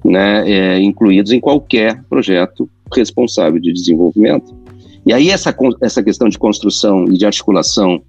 né, 0.03 0.49
é, 0.49 0.79
incluídos 0.81 1.31
em 1.31 1.39
qualquer 1.39 2.03
projeto 2.09 2.69
responsável 2.93 3.59
de 3.59 3.71
desenvolvimento. 3.71 4.55
E 5.05 5.13
aí 5.13 5.29
essa, 5.29 5.55
essa 5.81 6.03
questão 6.03 6.29
de 6.29 6.37
construção 6.37 7.05
e 7.05 7.17
de 7.17 7.25
articulação 7.25 8.01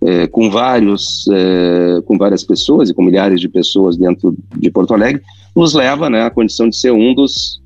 é, 0.00 0.26
com 0.28 0.48
vários 0.48 1.28
é, 1.32 2.00
com 2.02 2.16
várias 2.16 2.44
pessoas 2.44 2.88
e 2.88 2.94
com 2.94 3.02
milhares 3.02 3.40
de 3.40 3.48
pessoas 3.48 3.96
dentro 3.96 4.36
de 4.56 4.70
Porto 4.70 4.94
Alegre 4.94 5.20
nos 5.56 5.74
leva 5.74 6.08
né, 6.08 6.22
à 6.22 6.30
condição 6.30 6.68
de 6.68 6.76
ser 6.76 6.92
um 6.92 7.12
dos 7.14 7.60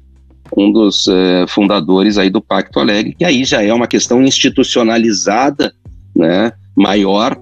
um 0.57 0.71
dos 0.71 1.09
é, 1.09 1.47
fundadores 1.47 2.19
aí 2.19 2.29
do 2.29 2.43
Pacto 2.43 2.79
Alegre, 2.79 3.15
que 3.15 3.25
aí 3.25 3.45
já 3.45 3.63
é 3.63 3.73
uma 3.73 3.87
questão 3.87 4.23
institucionalizada, 4.23 5.73
né, 6.15 6.53
maior 6.77 7.39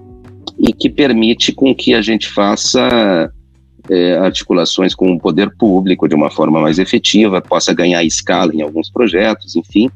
e 0.57 0.71
que 0.71 0.89
permite 0.89 1.51
com 1.51 1.75
que 1.75 1.93
a 1.93 2.01
gente 2.01 2.29
faça 2.29 3.31
é, 3.91 4.13
articulações 4.17 4.95
com 4.95 5.11
o 5.11 5.19
poder 5.19 5.53
público 5.57 6.07
de 6.07 6.15
uma 6.15 6.31
forma 6.31 6.61
mais 6.61 6.79
efetiva, 6.79 7.41
possa 7.41 7.73
ganhar 7.73 8.01
escala 8.05 8.55
em 8.55 8.61
alguns 8.61 8.89
projetos, 8.89 9.57
enfim, 9.57 9.89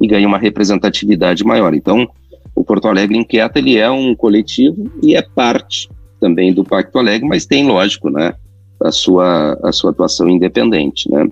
e 0.00 0.06
ganhe 0.06 0.24
uma 0.24 0.38
representatividade 0.38 1.44
maior. 1.44 1.74
Então, 1.74 2.08
o, 2.56 2.64
Porto 2.64 2.88
Alegre 2.88 3.18
Inquieta 3.18 3.58
ele 3.58 3.76
é 3.76 3.90
um 3.90 4.14
coletivo 4.14 4.90
e 5.02 5.14
é 5.14 5.20
parte 5.20 5.86
também 6.18 6.50
do 6.54 6.64
Pacto 6.64 6.98
Alegre, 6.98 7.28
mas 7.28 7.44
tem, 7.44 7.66
lógico, 7.66 8.08
né, 8.08 8.32
a 8.82 8.90
sua, 8.90 9.58
a 9.62 9.70
sua 9.70 9.90
atuação 9.90 10.30
independente, 10.30 11.10
né? 11.10 11.28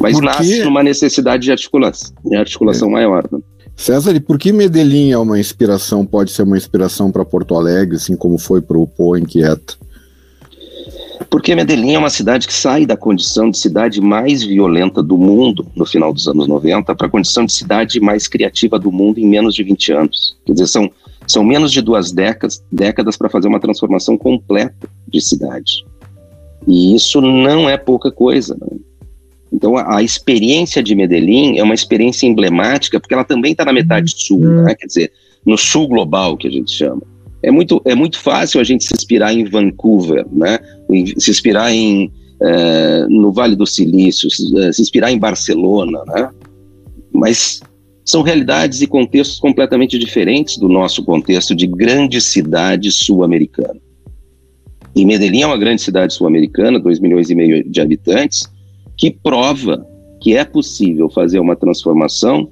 mas 0.00 0.18
nasce 0.20 0.64
numa 0.64 0.82
necessidade 0.82 1.42
de 1.44 1.50
articulação, 1.50 2.14
de 2.24 2.36
articulação 2.36 2.88
é. 2.88 2.92
maior. 2.92 3.28
Né? 3.30 3.40
César, 3.76 4.16
e 4.16 4.20
por 4.20 4.38
que 4.38 4.52
Medellín 4.52 5.10
é 5.10 5.18
uma 5.18 5.38
inspiração, 5.38 6.06
pode 6.06 6.32
ser 6.32 6.44
uma 6.44 6.56
inspiração 6.56 7.12
para 7.12 7.24
Porto 7.24 7.54
Alegre, 7.54 7.96
assim 7.96 8.16
como 8.16 8.38
foi 8.38 8.62
para 8.62 8.78
o 8.78 8.86
Pô 8.86 9.16
Inquieta? 9.16 9.74
Porque 11.30 11.54
Medellín 11.54 11.94
é 11.94 11.98
uma 11.98 12.10
cidade 12.10 12.46
que 12.46 12.52
sai 12.52 12.86
da 12.86 12.96
condição 12.96 13.50
de 13.50 13.58
cidade 13.58 14.00
mais 14.00 14.42
violenta 14.42 15.02
do 15.02 15.16
mundo 15.16 15.66
no 15.74 15.84
final 15.84 16.12
dos 16.12 16.26
anos 16.28 16.46
90 16.46 16.94
para 16.94 17.06
a 17.06 17.10
condição 17.10 17.44
de 17.44 17.52
cidade 17.52 18.00
mais 18.00 18.26
criativa 18.28 18.78
do 18.78 18.92
mundo 18.92 19.18
em 19.18 19.26
menos 19.26 19.54
de 19.54 19.62
20 19.62 19.92
anos. 19.92 20.36
Quer 20.46 20.52
dizer, 20.52 20.66
são, 20.66 20.90
são 21.26 21.44
menos 21.44 21.72
de 21.72 21.82
duas 21.82 22.12
décadas, 22.12 22.62
décadas 22.70 23.16
para 23.16 23.28
fazer 23.28 23.48
uma 23.48 23.60
transformação 23.60 24.16
completa 24.16 24.88
de 25.06 25.20
cidade. 25.20 25.84
E 26.66 26.94
isso 26.94 27.20
não 27.20 27.68
é 27.68 27.76
pouca 27.76 28.10
coisa. 28.10 28.56
Né? 28.60 28.78
Então, 29.52 29.76
a, 29.76 29.96
a, 29.96 30.02
experiência 30.02 30.82
de 30.82 30.94
Medellín 30.94 31.58
é 31.58 31.62
uma 31.62 31.74
experiência 31.74 32.26
emblemática, 32.26 33.00
porque 33.00 33.14
ela 33.14 33.24
também 33.24 33.52
está 33.52 33.64
na 33.64 33.72
metade 33.72 34.12
sul, 34.16 34.40
uhum. 34.40 34.62
né? 34.64 34.74
quer 34.74 34.86
dizer, 34.86 35.12
no 35.44 35.56
sul 35.56 35.88
global, 35.88 36.36
que 36.36 36.46
a 36.46 36.50
gente 36.50 36.70
chama. 36.70 37.02
É 37.42 37.50
muito, 37.50 37.80
é 37.84 37.94
muito 37.94 38.18
fácil 38.18 38.60
a 38.60 38.64
gente 38.64 38.84
se 38.84 38.94
inspirar 38.94 39.32
em 39.32 39.44
Vancouver, 39.44 40.26
né? 40.32 40.58
se 41.18 41.30
inspirar 41.30 41.72
em, 41.72 42.12
é, 42.42 43.06
no 43.08 43.32
Vale 43.32 43.54
do 43.54 43.66
Silício, 43.66 44.30
se, 44.30 44.58
é, 44.58 44.72
se 44.72 44.82
inspirar 44.82 45.12
em 45.12 45.18
Barcelona, 45.18 46.02
né? 46.06 46.30
mas 47.12 47.60
são 48.04 48.22
realidades 48.22 48.80
e 48.80 48.86
contextos 48.86 49.38
completamente 49.38 49.98
diferentes 49.98 50.56
do 50.56 50.68
nosso 50.68 51.04
contexto 51.04 51.54
de 51.54 51.66
grande 51.66 52.20
cidade 52.20 52.90
sul-americana. 52.90 53.78
E 54.96 55.04
Medellín 55.04 55.42
é 55.42 55.46
uma 55.46 55.58
grande 55.58 55.82
cidade 55.82 56.14
sul-americana, 56.14 56.80
2 56.80 56.98
milhões 56.98 57.30
e 57.30 57.34
meio 57.34 57.68
de 57.68 57.80
habitantes, 57.80 58.50
que 58.96 59.10
prova 59.10 59.86
que 60.20 60.36
é 60.36 60.44
possível 60.44 61.08
fazer 61.08 61.38
uma 61.38 61.54
transformação 61.54 62.50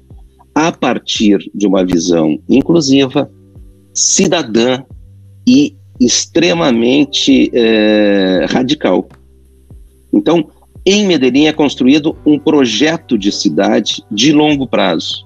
a 0.55 0.71
partir 0.71 1.39
de 1.53 1.67
uma 1.67 1.85
visão 1.85 2.39
inclusiva, 2.49 3.29
cidadã 3.97 4.83
e 5.47 5.75
extremamente 5.99 7.49
é, 7.51 8.45
radical. 8.47 9.09
Então, 10.13 10.49
em 10.85 11.07
Medellín 11.07 11.47
é 11.47 11.53
construído 11.53 12.15
um 12.23 12.37
projeto 12.37 13.17
de 13.17 13.31
cidade 13.31 14.03
de 14.11 14.31
longo 14.31 14.67
prazo. 14.67 15.25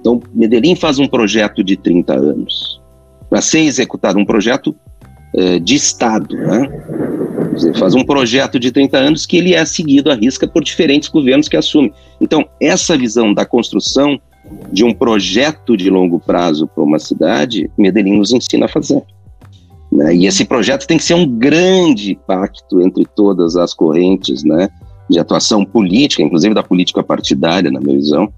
Então, 0.00 0.20
Medellín 0.34 0.76
faz 0.76 0.98
um 0.98 1.08
projeto 1.08 1.64
de 1.64 1.76
30 1.76 2.14
anos. 2.14 2.78
Para 3.30 3.40
ser 3.40 3.60
executado 3.60 4.18
um 4.18 4.24
projeto 4.24 4.76
é, 5.34 5.58
de 5.58 5.74
Estado, 5.74 6.36
né? 6.36 6.68
Dizer, 7.54 7.76
faz 7.76 7.94
um 7.94 8.04
projeto 8.04 8.58
de 8.58 8.70
30 8.70 8.98
anos 8.98 9.26
que 9.26 9.38
ele 9.38 9.54
é 9.54 9.64
seguido 9.64 10.10
à 10.10 10.14
risca 10.14 10.46
por 10.46 10.62
diferentes 10.62 11.08
governos 11.08 11.48
que 11.48 11.56
assumem. 11.56 11.92
Então, 12.20 12.46
essa 12.60 12.96
visão 12.96 13.32
da 13.32 13.46
construção 13.46 14.20
de 14.72 14.84
um 14.84 14.92
projeto 14.92 15.76
de 15.76 15.90
longo 15.90 16.18
prazo 16.18 16.66
para 16.66 16.84
uma 16.84 16.98
cidade, 16.98 17.70
Medellín 17.76 18.18
nos 18.18 18.32
ensina 18.32 18.66
a 18.66 18.68
fazer. 18.68 19.02
Né? 19.90 20.14
E 20.14 20.26
esse 20.26 20.44
projeto 20.44 20.86
tem 20.86 20.98
que 20.98 21.04
ser 21.04 21.14
um 21.14 21.26
grande 21.26 22.18
pacto 22.26 22.80
entre 22.80 23.04
todas 23.16 23.56
as 23.56 23.72
correntes 23.72 24.44
né, 24.44 24.68
de 25.08 25.18
atuação 25.18 25.64
política, 25.64 26.22
inclusive 26.22 26.54
da 26.54 26.62
política 26.62 27.02
partidária, 27.02 27.70
na 27.70 27.80
minha 27.80 27.96
visão, 27.96 28.32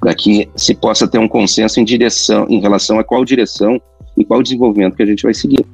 para 0.00 0.14
que 0.14 0.48
se 0.56 0.74
possa 0.74 1.06
ter 1.06 1.18
um 1.18 1.28
consenso 1.28 1.78
em 1.78 1.84
direção, 1.84 2.46
em 2.48 2.60
relação 2.60 2.98
a 2.98 3.04
qual 3.04 3.24
direção 3.24 3.80
e 4.16 4.24
qual 4.24 4.42
desenvolvimento 4.42 4.96
que 4.96 5.02
a 5.02 5.06
gente 5.06 5.22
vai 5.22 5.32
seguir. 5.32 5.64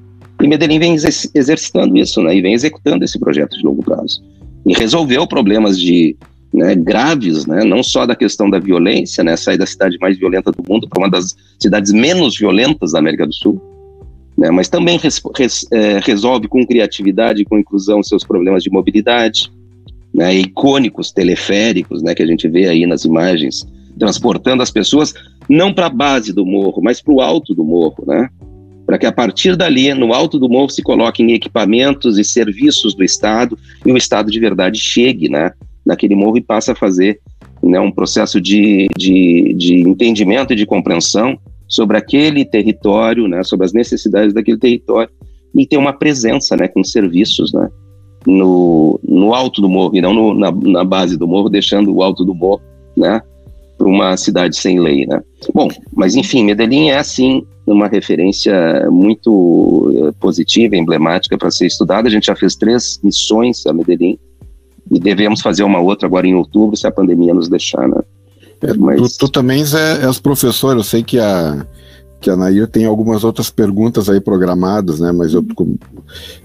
E 0.40 0.46
Medellín 0.46 0.78
vem 0.78 0.94
exercitando 0.94 1.96
isso, 1.96 2.22
né, 2.22 2.36
e 2.36 2.40
vem 2.40 2.52
executando 2.52 3.04
esse 3.04 3.18
projeto 3.18 3.56
de 3.56 3.64
longo 3.64 3.82
prazo. 3.82 4.22
E 4.66 4.72
resolveu 4.74 5.26
problemas 5.26 5.78
de 5.80 6.16
né, 6.52 6.74
graves, 6.74 7.46
né, 7.46 7.64
não 7.64 7.82
só 7.82 8.06
da 8.06 8.16
questão 8.16 8.48
da 8.48 8.58
violência, 8.58 9.22
né, 9.22 9.36
sair 9.36 9.58
da 9.58 9.66
cidade 9.66 9.98
mais 10.00 10.18
violenta 10.18 10.50
do 10.50 10.64
mundo 10.66 10.88
para 10.88 11.00
uma 11.00 11.10
das 11.10 11.34
cidades 11.60 11.92
menos 11.92 12.38
violentas 12.38 12.92
da 12.92 12.98
América 12.98 13.26
do 13.26 13.34
Sul, 13.34 13.60
né, 14.36 14.50
mas 14.50 14.68
também 14.68 14.96
res, 14.98 15.20
res, 15.36 15.66
é, 15.70 16.00
resolve 16.02 16.48
com 16.48 16.66
criatividade 16.66 17.42
e 17.42 17.44
com 17.44 17.58
inclusão 17.58 18.02
seus 18.02 18.24
problemas 18.24 18.62
de 18.62 18.70
mobilidade, 18.70 19.52
né, 20.14 20.34
icônicos 20.34 21.12
teleféricos, 21.12 22.02
né, 22.02 22.14
que 22.14 22.22
a 22.22 22.26
gente 22.26 22.48
vê 22.48 22.68
aí 22.68 22.86
nas 22.86 23.04
imagens, 23.04 23.66
transportando 23.98 24.62
as 24.62 24.70
pessoas 24.70 25.12
não 25.48 25.72
para 25.72 25.86
a 25.86 25.90
base 25.90 26.32
do 26.32 26.46
morro, 26.46 26.80
mas 26.82 27.00
para 27.00 27.12
o 27.12 27.20
alto 27.20 27.54
do 27.54 27.64
morro, 27.64 28.04
né, 28.06 28.28
para 28.86 28.96
que 28.96 29.04
a 29.04 29.12
partir 29.12 29.54
dali, 29.54 29.92
no 29.92 30.14
alto 30.14 30.38
do 30.38 30.48
morro, 30.48 30.70
se 30.70 30.82
coloquem 30.82 31.34
equipamentos 31.34 32.18
e 32.18 32.24
serviços 32.24 32.94
do 32.94 33.04
Estado 33.04 33.58
e 33.84 33.92
o 33.92 33.98
Estado 33.98 34.30
de 34.30 34.40
verdade 34.40 34.78
chegue, 34.78 35.28
né, 35.28 35.52
naquele 35.84 36.14
morro 36.14 36.36
e 36.36 36.42
passe 36.42 36.70
a 36.70 36.74
fazer 36.74 37.20
né, 37.62 37.78
um 37.80 37.90
processo 37.90 38.40
de, 38.40 38.88
de, 38.96 39.54
de 39.54 39.80
entendimento 39.80 40.52
e 40.52 40.56
de 40.56 40.66
compreensão 40.66 41.38
sobre 41.66 41.96
aquele 41.96 42.44
território, 42.44 43.28
né, 43.28 43.42
sobre 43.42 43.66
as 43.66 43.72
necessidades 43.72 44.32
daquele 44.32 44.58
território 44.58 45.10
e 45.54 45.66
ter 45.66 45.76
uma 45.76 45.92
presença, 45.92 46.56
né, 46.56 46.68
com 46.68 46.82
serviços, 46.84 47.52
né, 47.52 47.68
no, 48.26 48.98
no 49.02 49.34
alto 49.34 49.60
do 49.60 49.68
morro 49.68 49.96
e 49.96 50.00
não 50.00 50.12
no, 50.12 50.34
na, 50.34 50.50
na 50.50 50.84
base 50.84 51.16
do 51.16 51.26
morro, 51.26 51.48
deixando 51.48 51.94
o 51.94 52.02
alto 52.02 52.24
do 52.24 52.34
morro, 52.34 52.62
né, 52.96 53.20
para 53.76 53.86
uma 53.86 54.16
cidade 54.16 54.56
sem 54.56 54.80
lei, 54.80 55.06
né. 55.06 55.22
Bom, 55.54 55.68
mas 55.94 56.16
enfim, 56.16 56.44
Medellín 56.44 56.88
é 56.88 56.98
assim 56.98 57.44
uma 57.66 57.86
referência 57.86 58.88
muito 58.90 59.92
eh, 59.94 60.12
positiva, 60.18 60.74
emblemática 60.74 61.36
para 61.36 61.50
ser 61.50 61.66
estudada. 61.66 62.08
A 62.08 62.10
gente 62.10 62.26
já 62.26 62.34
fez 62.34 62.56
três 62.56 62.98
missões 63.04 63.66
a 63.66 63.74
Medellín 63.74 64.18
e 64.90 64.98
devemos 64.98 65.40
fazer 65.40 65.62
uma 65.62 65.80
outra 65.80 66.06
agora 66.06 66.26
em 66.26 66.34
outubro, 66.34 66.76
se 66.76 66.86
a 66.86 66.90
pandemia 66.90 67.34
nos 67.34 67.48
deixar, 67.48 67.88
né. 67.88 68.00
É, 68.60 68.74
Mas... 68.74 69.16
tu, 69.16 69.26
tu, 69.26 69.28
também 69.28 69.62
é, 69.62 70.06
és 70.06 70.18
professor, 70.18 70.76
eu 70.76 70.82
sei 70.82 71.02
que 71.02 71.18
a, 71.18 71.64
que 72.20 72.30
a 72.30 72.36
Nair 72.36 72.66
tem 72.66 72.86
algumas 72.86 73.22
outras 73.22 73.50
perguntas 73.50 74.08
aí 74.08 74.20
programadas, 74.20 74.98
né? 74.98 75.12
Mas 75.12 75.32
eu, 75.32 75.44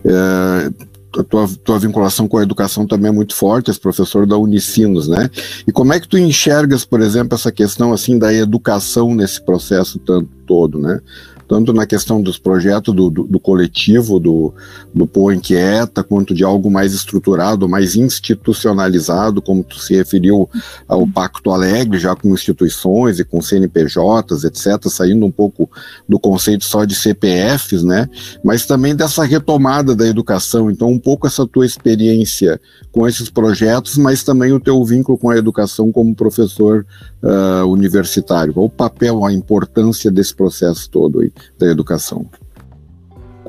é, 0.05 0.71
a 1.19 1.23
tua, 1.23 1.47
tua 1.63 1.79
vinculação 1.79 2.27
com 2.27 2.37
a 2.37 2.43
educação 2.43 2.85
também 2.85 3.09
é 3.09 3.13
muito 3.13 3.35
forte, 3.35 3.69
és 3.69 3.77
professor 3.77 4.25
da 4.25 4.37
Unicinos, 4.37 5.07
né? 5.07 5.29
E 5.67 5.71
como 5.71 5.93
é 5.93 5.99
que 5.99 6.07
tu 6.07 6.17
enxergas, 6.17 6.85
por 6.85 7.01
exemplo, 7.01 7.35
essa 7.35 7.51
questão 7.51 7.91
assim 7.91 8.17
da 8.17 8.33
educação 8.33 9.13
nesse 9.15 9.41
processo 9.41 9.99
tanto 9.99 10.29
todo, 10.45 10.79
né? 10.79 10.99
Tanto 11.47 11.73
na 11.73 11.85
questão 11.85 12.21
dos 12.21 12.37
projetos 12.37 12.93
do, 12.93 13.09
do, 13.09 13.23
do 13.23 13.39
coletivo, 13.39 14.19
do, 14.19 14.53
do 14.93 15.05
Pô 15.05 15.31
Inquieta, 15.31 16.03
quanto 16.03 16.33
de 16.33 16.43
algo 16.43 16.69
mais 16.69 16.93
estruturado, 16.93 17.67
mais 17.67 17.95
institucionalizado, 17.95 19.41
como 19.41 19.63
tu 19.63 19.79
se 19.79 19.95
referiu 19.95 20.49
ao 20.87 21.07
Pacto 21.07 21.51
Alegre, 21.51 21.99
já 21.99 22.15
com 22.15 22.33
instituições 22.33 23.19
e 23.19 23.25
com 23.25 23.41
CNPJs, 23.41 24.43
etc., 24.43 24.87
saindo 24.89 25.25
um 25.25 25.31
pouco 25.31 25.69
do 26.07 26.19
conceito 26.19 26.65
só 26.65 26.85
de 26.85 26.95
CPFs, 26.95 27.83
né? 27.83 28.07
Mas 28.43 28.65
também 28.65 28.95
dessa 28.95 29.23
retomada 29.23 29.95
da 29.95 30.07
educação. 30.07 30.69
Então, 30.69 30.89
um 30.89 30.99
pouco 30.99 31.27
essa 31.27 31.45
tua 31.45 31.65
experiência 31.65 32.59
com 32.91 33.07
esses 33.07 33.29
projetos, 33.29 33.97
mas 33.97 34.23
também 34.23 34.53
o 34.53 34.59
teu 34.59 34.83
vínculo 34.85 35.17
com 35.17 35.29
a 35.29 35.37
educação 35.37 35.91
como 35.91 36.15
professor 36.15 36.85
uh, 37.23 37.65
universitário. 37.67 38.53
Qual 38.53 38.65
o 38.65 38.69
papel, 38.69 39.25
a 39.25 39.33
importância 39.33 40.11
desse 40.11 40.35
processo 40.35 40.89
todo 40.89 41.19
aí? 41.19 41.32
Da 41.59 41.67
educação? 41.67 42.25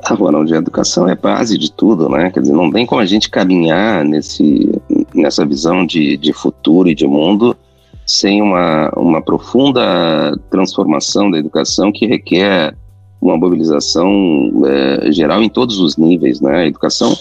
Ah, 0.03 0.13
Ronald, 0.13 0.53
a 0.53 0.57
educação 0.57 1.07
é 1.07 1.15
base 1.15 1.57
de 1.57 1.71
tudo, 1.71 2.09
né? 2.09 2.29
Quer 2.29 2.41
dizer, 2.41 2.53
não 2.53 2.71
tem 2.71 2.85
como 2.85 3.01
a 3.01 3.05
gente 3.05 3.29
caminhar 3.29 4.03
nesse, 4.05 4.71
nessa 5.13 5.45
visão 5.45 5.85
de, 5.85 6.15
de 6.17 6.31
futuro 6.33 6.89
e 6.89 6.95
de 6.95 7.07
mundo 7.07 7.57
sem 8.05 8.41
uma, 8.41 8.91
uma 8.95 9.21
profunda 9.21 10.37
transformação 10.51 11.31
da 11.31 11.39
educação 11.39 11.91
que 11.91 12.05
requer 12.05 12.75
uma 13.19 13.35
mobilização 13.35 14.51
é, 14.65 15.11
geral 15.11 15.41
em 15.41 15.49
todos 15.49 15.79
os 15.79 15.97
níveis, 15.97 16.39
né? 16.39 16.57
A 16.57 16.67
educação, 16.67 17.17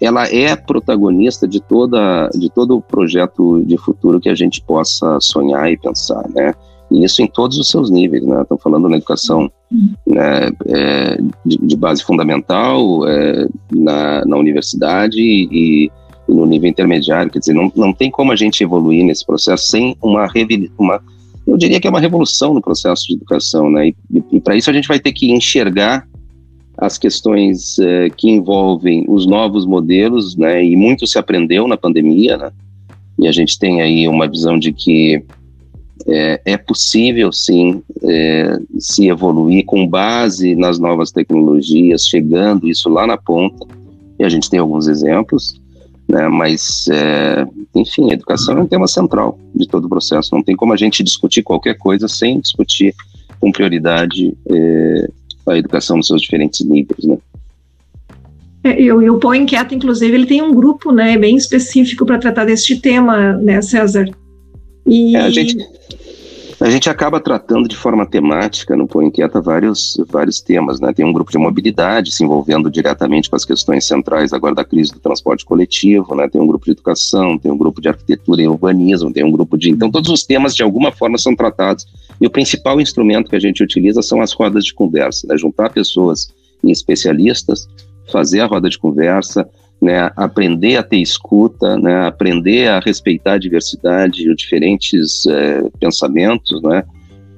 ela 0.00 0.26
é 0.26 0.56
protagonista 0.56 1.46
de 1.46 1.60
toda 1.60 2.28
de 2.34 2.50
todo 2.50 2.76
o 2.76 2.82
projeto 2.82 3.62
de 3.64 3.76
futuro 3.76 4.20
que 4.20 4.28
a 4.28 4.34
gente 4.34 4.60
possa 4.60 5.18
sonhar 5.20 5.70
e 5.70 5.76
pensar, 5.76 6.28
né? 6.34 6.52
E 6.90 7.04
isso 7.04 7.20
em 7.20 7.26
todos 7.26 7.58
os 7.58 7.68
seus 7.68 7.90
níveis, 7.90 8.24
né? 8.24 8.42
Estamos 8.42 8.62
falando 8.62 8.88
na 8.88 8.96
educação 8.96 9.50
né, 10.06 10.50
é, 10.66 11.18
de, 11.44 11.58
de, 11.58 11.76
base 11.76 12.02
fundamental, 12.04 13.06
é, 13.08 13.48
na, 13.72 14.24
na 14.24 14.36
universidade 14.36 15.20
e, 15.20 15.90
e, 16.28 16.32
no 16.32 16.46
nível 16.46 16.68
intermediário. 16.68 17.30
Quer 17.30 17.40
dizer, 17.40 17.54
não, 17.54 17.72
não 17.74 17.92
tem 17.92 18.10
como 18.10 18.30
a 18.30 18.36
gente 18.36 18.62
evoluir 18.62 19.04
nesse 19.04 19.26
processo 19.26 19.66
sem 19.66 19.96
uma, 20.00 20.28
uma 20.78 21.02
eu 21.46 21.56
diria 21.56 21.80
que 21.80 21.86
é 21.86 21.90
uma 21.90 22.00
revolução 22.00 22.52
no 22.52 22.60
processo 22.60 23.06
de 23.06 23.14
educação, 23.14 23.70
né? 23.70 23.88
E, 23.88 23.96
e, 24.32 24.40
para 24.40 24.56
isso 24.56 24.68
a 24.68 24.72
gente 24.72 24.88
vai 24.88 24.98
ter 24.98 25.12
que 25.12 25.30
enxergar 25.30 26.06
as 26.76 26.98
questões 26.98 27.78
é, 27.78 28.10
que 28.10 28.28
envolvem 28.28 29.04
os 29.08 29.26
novos 29.26 29.64
modelos, 29.64 30.36
né? 30.36 30.64
E 30.64 30.76
muito 30.76 31.06
se 31.06 31.18
aprendeu 31.18 31.66
na 31.66 31.76
pandemia, 31.76 32.36
né? 32.36 32.50
E 33.18 33.26
a 33.26 33.32
gente 33.32 33.58
tem 33.58 33.80
aí 33.80 34.08
uma 34.08 34.28
visão 34.28 34.58
de 34.58 34.72
que 34.72 35.24
é, 36.08 36.40
é 36.44 36.56
possível 36.56 37.32
sim 37.32 37.82
é, 38.02 38.58
se 38.78 39.08
evoluir 39.08 39.64
com 39.64 39.86
base 39.86 40.54
nas 40.54 40.78
novas 40.78 41.10
tecnologias, 41.10 42.06
chegando 42.06 42.68
isso 42.68 42.88
lá 42.88 43.06
na 43.06 43.16
ponta, 43.16 43.66
e 44.18 44.24
a 44.24 44.28
gente 44.28 44.48
tem 44.48 44.60
alguns 44.60 44.86
exemplos, 44.86 45.60
né, 46.08 46.28
mas, 46.28 46.86
é, 46.88 47.46
enfim, 47.74 48.10
a 48.10 48.14
educação 48.14 48.56
é 48.56 48.62
um 48.62 48.66
tema 48.66 48.86
central 48.86 49.38
de 49.54 49.66
todo 49.66 49.86
o 49.86 49.88
processo, 49.88 50.34
não 50.34 50.42
tem 50.42 50.54
como 50.54 50.72
a 50.72 50.76
gente 50.76 51.02
discutir 51.02 51.42
qualquer 51.42 51.76
coisa 51.76 52.06
sem 52.06 52.40
discutir 52.40 52.94
com 53.40 53.50
prioridade 53.50 54.32
é, 54.48 55.08
a 55.48 55.58
educação 55.58 55.96
nos 55.96 56.06
seus 56.06 56.22
diferentes 56.22 56.64
níveis, 56.64 57.04
né. 57.04 57.18
É, 58.62 58.82
e, 58.82 58.90
o 58.90 59.18
Põe 59.18 59.38
Inquieto, 59.38 59.74
inclusive, 59.74 60.12
ele 60.12 60.26
tem 60.26 60.42
um 60.42 60.52
grupo 60.52 60.90
né, 60.90 61.16
bem 61.16 61.36
específico 61.36 62.04
para 62.04 62.18
tratar 62.18 62.44
deste 62.44 62.80
tema, 62.80 63.34
né, 63.34 63.62
César? 63.62 64.10
E... 64.86 65.16
É, 65.16 65.20
a, 65.20 65.30
gente, 65.30 65.56
a 66.60 66.70
gente 66.70 66.88
acaba 66.88 67.20
tratando 67.20 67.68
de 67.68 67.76
forma 67.76 68.06
temática 68.06 68.76
no 68.76 68.86
Põe 68.86 69.06
Inquieta 69.06 69.40
vários, 69.40 69.96
vários 70.08 70.40
temas, 70.40 70.80
né? 70.80 70.92
Tem 70.92 71.04
um 71.04 71.12
grupo 71.12 71.30
de 71.30 71.38
mobilidade 71.38 72.12
se 72.12 72.24
envolvendo 72.24 72.70
diretamente 72.70 73.28
com 73.28 73.36
as 73.36 73.44
questões 73.44 73.84
centrais 73.84 74.32
agora 74.32 74.54
da 74.54 74.64
crise 74.64 74.92
do 74.92 75.00
transporte 75.00 75.44
coletivo, 75.44 76.14
né? 76.14 76.28
Tem 76.28 76.40
um 76.40 76.46
grupo 76.46 76.64
de 76.64 76.70
educação, 76.70 77.36
tem 77.36 77.50
um 77.50 77.58
grupo 77.58 77.80
de 77.80 77.88
arquitetura 77.88 78.40
e 78.42 78.48
urbanismo, 78.48 79.12
tem 79.12 79.24
um 79.24 79.30
grupo 79.30 79.58
de... 79.58 79.70
Então, 79.70 79.90
todos 79.90 80.10
os 80.10 80.22
temas, 80.24 80.54
de 80.54 80.62
alguma 80.62 80.92
forma, 80.92 81.18
são 81.18 81.34
tratados. 81.34 81.86
E 82.20 82.26
o 82.26 82.30
principal 82.30 82.80
instrumento 82.80 83.28
que 83.28 83.36
a 83.36 83.40
gente 83.40 83.62
utiliza 83.62 84.00
são 84.00 84.20
as 84.20 84.32
rodas 84.32 84.64
de 84.64 84.72
conversa, 84.72 85.26
né? 85.26 85.36
Juntar 85.36 85.70
pessoas 85.70 86.32
e 86.64 86.70
especialistas, 86.70 87.68
fazer 88.10 88.40
a 88.40 88.46
roda 88.46 88.70
de 88.70 88.78
conversa, 88.78 89.48
né, 89.80 90.10
aprender 90.16 90.76
a 90.76 90.82
ter 90.82 90.98
escuta, 90.98 91.76
né, 91.76 92.06
aprender 92.06 92.68
a 92.68 92.80
respeitar 92.80 93.34
a 93.34 93.38
diversidade, 93.38 94.28
os 94.28 94.36
diferentes 94.36 95.26
é, 95.26 95.64
pensamentos, 95.78 96.62
né, 96.62 96.82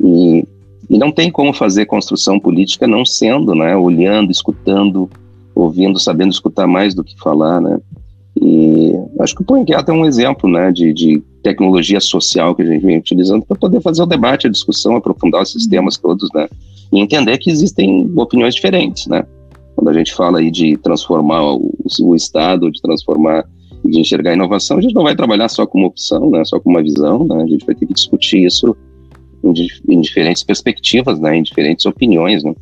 e, 0.00 0.44
e, 0.88 0.98
não 0.98 1.10
tem 1.10 1.30
como 1.30 1.52
fazer 1.52 1.86
construção 1.86 2.38
política 2.38 2.86
não 2.86 3.04
sendo, 3.04 3.54
né, 3.54 3.76
olhando, 3.76 4.30
escutando, 4.30 5.10
ouvindo, 5.54 5.98
sabendo 5.98 6.32
escutar 6.32 6.66
mais 6.66 6.94
do 6.94 7.02
que 7.02 7.18
falar, 7.18 7.60
né, 7.60 7.78
e 8.40 8.92
acho 9.20 9.34
que 9.34 9.42
o 9.42 9.44
Poinquiata 9.44 9.90
é 9.90 9.94
um 9.94 10.06
exemplo, 10.06 10.48
né, 10.48 10.70
de, 10.70 10.92
de 10.92 11.20
tecnologia 11.42 11.98
social 11.98 12.54
que 12.54 12.62
a 12.62 12.66
gente 12.66 12.84
vem 12.84 12.98
utilizando 12.98 13.44
para 13.44 13.56
poder 13.56 13.80
fazer 13.80 14.02
o 14.02 14.06
debate, 14.06 14.46
a 14.46 14.50
discussão, 14.50 14.94
aprofundar 14.94 15.42
os 15.42 15.50
sistemas 15.50 15.96
todos, 15.96 16.30
né, 16.32 16.48
e 16.92 17.00
entender 17.00 17.36
que 17.38 17.50
existem 17.50 18.12
opiniões 18.16 18.54
diferentes, 18.54 19.08
né, 19.08 19.26
quando 19.78 19.90
a 19.90 19.92
gente 19.92 20.12
fala 20.12 20.40
aí 20.40 20.50
de 20.50 20.76
transformar 20.76 21.54
o, 21.54 21.72
o 22.00 22.16
Estado, 22.16 22.68
de 22.68 22.82
transformar, 22.82 23.48
de 23.84 24.00
enxergar 24.00 24.32
a 24.32 24.34
inovação, 24.34 24.76
a 24.76 24.80
gente 24.80 24.92
não 24.92 25.04
vai 25.04 25.14
trabalhar 25.14 25.48
só 25.48 25.64
com 25.64 25.78
uma 25.78 25.86
opção, 25.86 26.28
né, 26.30 26.44
só 26.44 26.58
com 26.58 26.68
uma 26.68 26.82
visão, 26.82 27.24
né, 27.24 27.44
a 27.44 27.46
gente 27.46 27.64
vai 27.64 27.76
ter 27.76 27.86
que 27.86 27.94
discutir 27.94 28.44
isso 28.44 28.76
em, 29.44 29.52
em 29.88 30.00
diferentes 30.00 30.42
perspectivas, 30.42 31.20
né, 31.20 31.36
em 31.36 31.44
diferentes 31.44 31.86
opiniões, 31.86 32.42
né. 32.42 32.52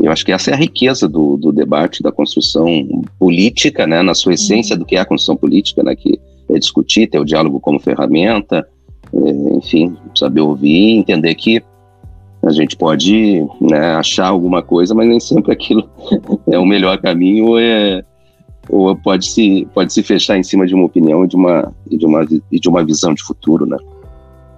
Eu 0.00 0.10
acho 0.10 0.24
que 0.24 0.32
essa 0.32 0.50
é 0.50 0.54
a 0.54 0.56
riqueza 0.56 1.08
do, 1.08 1.36
do 1.36 1.52
debate, 1.52 2.02
da 2.02 2.10
construção 2.10 2.66
política, 3.16 3.86
né, 3.86 4.02
na 4.02 4.14
sua 4.14 4.34
essência 4.34 4.76
do 4.76 4.84
que 4.84 4.96
é 4.96 5.00
a 5.00 5.04
construção 5.04 5.36
política, 5.36 5.84
né, 5.84 5.94
que 5.94 6.18
é 6.48 6.58
discutir, 6.58 7.06
ter 7.06 7.20
o 7.20 7.24
diálogo 7.24 7.60
como 7.60 7.78
ferramenta, 7.78 8.66
é, 9.14 9.56
enfim, 9.56 9.96
saber 10.16 10.40
ouvir, 10.40 10.96
entender 10.96 11.32
que 11.36 11.62
a 12.42 12.50
gente 12.50 12.76
pode 12.76 13.44
né, 13.60 13.94
achar 13.94 14.28
alguma 14.28 14.62
coisa, 14.62 14.94
mas 14.94 15.08
nem 15.08 15.20
sempre 15.20 15.52
aquilo 15.52 15.88
é 16.50 16.58
o 16.58 16.64
melhor 16.64 16.98
caminho 16.98 17.46
ou, 17.46 17.58
é, 17.58 18.02
ou 18.68 18.96
pode, 18.96 19.26
se, 19.26 19.68
pode 19.74 19.92
se 19.92 20.02
fechar 20.02 20.38
em 20.38 20.42
cima 20.42 20.66
de 20.66 20.74
uma 20.74 20.86
opinião 20.86 21.24
e 21.24 21.28
de 21.28 21.36
uma, 21.36 21.72
e 21.90 21.98
de 21.98 22.06
uma, 22.06 22.26
e 22.50 22.60
de 22.60 22.68
uma 22.68 22.84
visão 22.84 23.14
de 23.14 23.22
futuro, 23.22 23.66
né? 23.66 23.76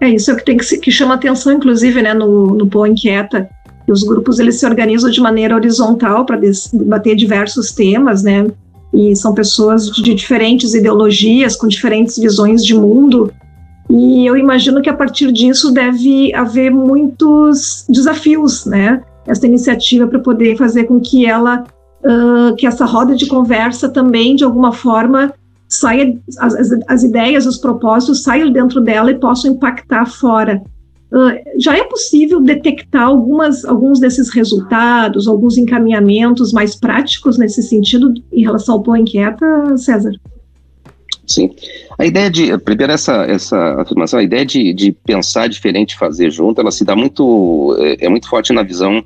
É 0.00 0.08
isso 0.10 0.34
que 0.36 0.44
tem 0.44 0.56
que, 0.56 0.78
que 0.78 0.90
chama 0.90 1.14
atenção, 1.14 1.52
inclusive, 1.52 2.02
né, 2.02 2.12
no, 2.12 2.54
no 2.54 2.66
Pô 2.66 2.84
Inquieta, 2.86 3.48
os 3.88 4.02
grupos 4.02 4.38
eles 4.38 4.58
se 4.58 4.66
organizam 4.66 5.10
de 5.10 5.20
maneira 5.20 5.54
horizontal 5.54 6.24
para 6.24 6.36
debater 6.36 7.16
diversos 7.16 7.72
temas, 7.72 8.22
né? 8.22 8.46
E 8.92 9.16
são 9.16 9.34
pessoas 9.34 9.86
de 9.86 10.14
diferentes 10.14 10.74
ideologias, 10.74 11.56
com 11.56 11.66
diferentes 11.66 12.18
visões 12.18 12.64
de 12.64 12.74
mundo, 12.74 13.32
e 13.94 14.26
eu 14.26 14.38
imagino 14.38 14.80
que 14.80 14.88
a 14.88 14.94
partir 14.94 15.30
disso 15.30 15.70
deve 15.70 16.34
haver 16.34 16.70
muitos 16.70 17.84
desafios, 17.86 18.64
né? 18.64 19.02
Essa 19.26 19.46
iniciativa 19.46 20.06
para 20.06 20.18
poder 20.18 20.56
fazer 20.56 20.84
com 20.84 20.98
que 20.98 21.26
ela, 21.26 21.62
uh, 22.02 22.56
que 22.56 22.66
essa 22.66 22.86
roda 22.86 23.14
de 23.14 23.26
conversa 23.26 23.90
também, 23.90 24.34
de 24.34 24.44
alguma 24.44 24.72
forma, 24.72 25.34
saia, 25.68 26.18
as, 26.38 26.54
as 26.88 27.02
ideias, 27.02 27.44
os 27.44 27.58
propósitos 27.58 28.22
saiam 28.22 28.50
dentro 28.50 28.80
dela 28.80 29.10
e 29.10 29.18
possam 29.18 29.52
impactar 29.52 30.06
fora. 30.06 30.62
Uh, 31.12 31.60
já 31.60 31.76
é 31.76 31.84
possível 31.84 32.40
detectar 32.40 33.02
algumas, 33.02 33.62
alguns 33.66 34.00
desses 34.00 34.30
resultados, 34.30 35.28
alguns 35.28 35.58
encaminhamentos 35.58 36.50
mais 36.50 36.74
práticos 36.74 37.36
nesse 37.36 37.62
sentido 37.62 38.14
em 38.32 38.42
relação 38.42 38.76
ao 38.76 38.82
Pô 38.82 38.96
Inquieta, 38.96 39.76
César? 39.76 40.12
Sim. 41.26 41.50
A 41.98 42.04
ideia 42.04 42.30
de, 42.30 42.56
primeiro 42.58 42.92
essa, 42.92 43.24
essa 43.24 43.80
afirmação, 43.80 44.18
a 44.18 44.22
ideia 44.22 44.44
de, 44.44 44.72
de 44.72 44.92
pensar 44.92 45.48
diferente, 45.48 45.96
fazer 45.96 46.30
junto, 46.30 46.60
ela 46.60 46.70
se 46.70 46.84
dá 46.84 46.96
muito, 46.96 47.76
é, 47.78 48.06
é 48.06 48.08
muito 48.08 48.28
forte 48.28 48.52
na 48.52 48.62
visão 48.62 49.02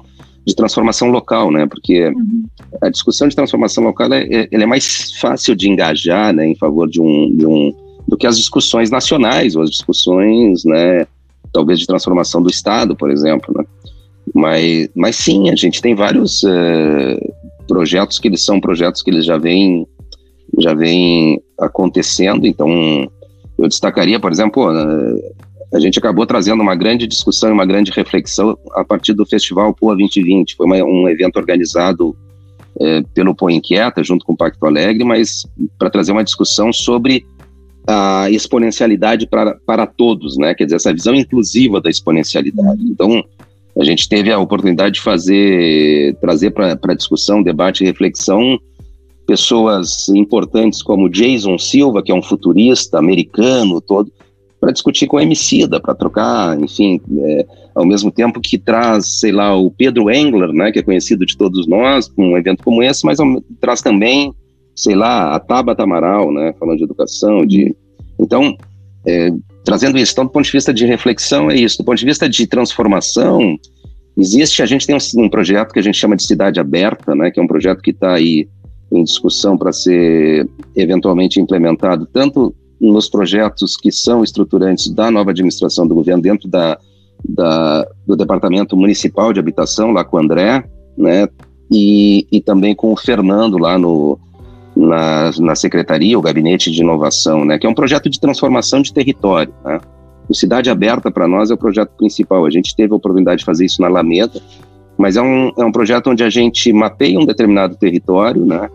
de 0.46 0.54
transformação 0.54 1.08
local, 1.08 1.50
né? 1.50 1.66
Porque 1.66 2.06
uhum. 2.06 2.44
a 2.80 2.88
discussão 2.88 3.26
de 3.28 3.34
transformação 3.34 3.82
local 3.82 4.12
é, 4.12 4.22
é, 4.30 4.48
é, 4.50 4.66
mais 4.66 5.12
fácil 5.20 5.56
de 5.56 5.68
engajar, 5.68 6.32
né, 6.32 6.46
em 6.46 6.54
favor 6.54 6.88
de 6.88 7.00
um, 7.00 7.36
de 7.36 7.44
um, 7.44 7.74
do 8.06 8.16
que 8.16 8.26
as 8.26 8.38
discussões 8.38 8.90
nacionais 8.90 9.56
ou 9.56 9.62
as 9.62 9.70
discussões, 9.70 10.64
né, 10.64 11.06
talvez 11.52 11.80
de 11.80 11.86
transformação 11.86 12.40
do 12.40 12.48
Estado, 12.48 12.94
por 12.94 13.10
exemplo, 13.10 13.52
né? 13.56 13.64
Mas, 14.34 14.88
mas 14.94 15.16
sim, 15.16 15.50
a 15.50 15.56
gente 15.56 15.80
tem 15.80 15.94
vários 15.94 16.42
uh, 16.42 17.34
projetos 17.68 18.18
que 18.18 18.28
eles 18.28 18.44
são 18.44 18.60
projetos 18.60 19.02
que 19.02 19.10
eles 19.10 19.24
já 19.24 19.38
vêm 19.38 19.86
já 20.58 20.74
vem 20.74 21.40
acontecendo. 21.58 22.46
Então, 22.46 22.68
eu 23.58 23.68
destacaria, 23.68 24.20
por 24.20 24.30
exemplo, 24.30 24.68
a 25.74 25.80
gente 25.80 25.98
acabou 25.98 26.26
trazendo 26.26 26.62
uma 26.62 26.74
grande 26.74 27.06
discussão 27.06 27.50
e 27.50 27.52
uma 27.52 27.66
grande 27.66 27.90
reflexão 27.90 28.56
a 28.72 28.84
partir 28.84 29.12
do 29.12 29.26
Festival 29.26 29.74
Poa 29.74 29.96
2020. 29.96 30.56
Foi 30.56 30.66
uma, 30.66 30.76
um 30.76 31.08
evento 31.08 31.36
organizado 31.36 32.16
é, 32.80 33.02
pelo 33.14 33.34
Poa 33.34 33.52
Inquieta, 33.52 34.02
junto 34.02 34.24
com 34.24 34.32
o 34.32 34.36
Pacto 34.36 34.64
Alegre, 34.66 35.04
mas 35.04 35.46
para 35.78 35.90
trazer 35.90 36.12
uma 36.12 36.24
discussão 36.24 36.72
sobre 36.72 37.26
a 37.86 38.28
exponencialidade 38.30 39.26
para, 39.26 39.56
para 39.64 39.86
todos, 39.86 40.36
né? 40.36 40.54
Quer 40.54 40.64
dizer, 40.64 40.76
essa 40.76 40.92
visão 40.92 41.14
inclusiva 41.14 41.80
da 41.80 41.88
exponencialidade. 41.88 42.82
Então, 42.82 43.24
a 43.78 43.84
gente 43.84 44.08
teve 44.08 44.32
a 44.32 44.38
oportunidade 44.38 44.96
de 44.96 45.00
fazer, 45.02 46.16
trazer 46.16 46.50
para 46.50 46.94
discussão, 46.94 47.42
debate 47.42 47.84
e 47.84 47.86
reflexão 47.86 48.58
pessoas 49.26 50.08
importantes 50.10 50.82
como 50.82 51.08
Jason 51.08 51.58
Silva, 51.58 52.02
que 52.02 52.12
é 52.12 52.14
um 52.14 52.22
futurista 52.22 52.98
americano 52.98 53.80
todo, 53.80 54.10
para 54.60 54.72
discutir 54.72 55.06
com 55.06 55.18
a 55.18 55.22
Emicida, 55.22 55.78
para 55.80 55.94
trocar, 55.94 56.58
enfim, 56.58 57.00
é, 57.18 57.46
ao 57.74 57.84
mesmo 57.84 58.10
tempo 58.10 58.40
que 58.40 58.56
traz, 58.56 59.20
sei 59.20 59.32
lá, 59.32 59.54
o 59.54 59.70
Pedro 59.70 60.10
Engler, 60.10 60.52
né, 60.52 60.72
que 60.72 60.78
é 60.78 60.82
conhecido 60.82 61.26
de 61.26 61.36
todos 61.36 61.66
nós, 61.66 62.10
um 62.16 62.36
evento 62.36 62.64
como 62.64 62.82
esse, 62.82 63.04
mas 63.04 63.18
traz 63.60 63.82
também, 63.82 64.32
sei 64.74 64.94
lá, 64.94 65.34
a 65.34 65.40
Tabata 65.40 65.82
Amaral, 65.82 66.32
né, 66.32 66.54
falando 66.58 66.78
de 66.78 66.84
educação, 66.84 67.44
de... 67.44 67.74
Então, 68.18 68.56
é, 69.06 69.30
trazendo 69.64 69.98
isso, 69.98 70.12
então, 70.12 70.24
do 70.24 70.30
ponto 70.30 70.46
de 70.46 70.52
vista 70.52 70.72
de 70.72 70.86
reflexão, 70.86 71.50
é 71.50 71.56
isso. 71.56 71.78
Do 71.78 71.84
ponto 71.84 71.98
de 71.98 72.06
vista 72.06 72.28
de 72.28 72.46
transformação, 72.46 73.58
existe, 74.16 74.62
a 74.62 74.66
gente 74.66 74.86
tem 74.86 74.96
um, 74.96 75.24
um 75.24 75.28
projeto 75.28 75.72
que 75.72 75.78
a 75.78 75.82
gente 75.82 75.98
chama 75.98 76.16
de 76.16 76.22
Cidade 76.22 76.58
Aberta, 76.58 77.14
né, 77.14 77.30
que 77.30 77.38
é 77.38 77.42
um 77.42 77.46
projeto 77.46 77.82
que 77.82 77.90
está 77.90 78.14
aí 78.14 78.48
em 78.90 79.02
discussão 79.02 79.56
para 79.56 79.72
ser 79.72 80.48
eventualmente 80.74 81.40
implementado, 81.40 82.06
tanto 82.06 82.54
nos 82.80 83.08
projetos 83.08 83.76
que 83.76 83.90
são 83.90 84.22
estruturantes 84.22 84.88
da 84.90 85.10
nova 85.10 85.30
administração 85.30 85.86
do 85.86 85.94
governo, 85.94 86.22
dentro 86.22 86.48
da, 86.48 86.78
da 87.26 87.86
do 88.06 88.16
Departamento 88.16 88.76
Municipal 88.76 89.32
de 89.32 89.40
Habitação, 89.40 89.90
lá 89.90 90.04
com 90.04 90.16
o 90.16 90.20
André, 90.20 90.64
né, 90.96 91.28
e, 91.70 92.26
e 92.30 92.40
também 92.40 92.74
com 92.74 92.92
o 92.92 92.96
Fernando 92.96 93.58
lá 93.58 93.78
no, 93.78 94.18
na, 94.76 95.30
na 95.38 95.54
Secretaria, 95.54 96.18
o 96.18 96.22
Gabinete 96.22 96.70
de 96.70 96.82
Inovação, 96.82 97.44
né, 97.44 97.58
que 97.58 97.66
é 97.66 97.70
um 97.70 97.74
projeto 97.74 98.08
de 98.10 98.20
transformação 98.20 98.82
de 98.82 98.92
território. 98.92 99.52
Né. 99.64 99.80
O 100.28 100.34
Cidade 100.34 100.68
Aberta, 100.68 101.10
para 101.10 101.26
nós, 101.26 101.50
é 101.50 101.54
o 101.54 101.58
projeto 101.58 101.90
principal. 101.96 102.44
A 102.44 102.50
gente 102.50 102.74
teve 102.74 102.92
a 102.92 102.96
oportunidade 102.96 103.40
de 103.40 103.44
fazer 103.44 103.64
isso 103.64 103.80
na 103.80 103.86
Alameda, 103.86 104.40
mas 104.96 105.16
é 105.16 105.22
um, 105.22 105.52
é 105.56 105.64
um 105.64 105.72
projeto 105.72 106.10
onde 106.10 106.22
a 106.22 106.30
gente 106.30 106.72
mapeia 106.72 107.18
um 107.18 107.26
determinado 107.26 107.76
território, 107.76 108.44
né? 108.44 108.68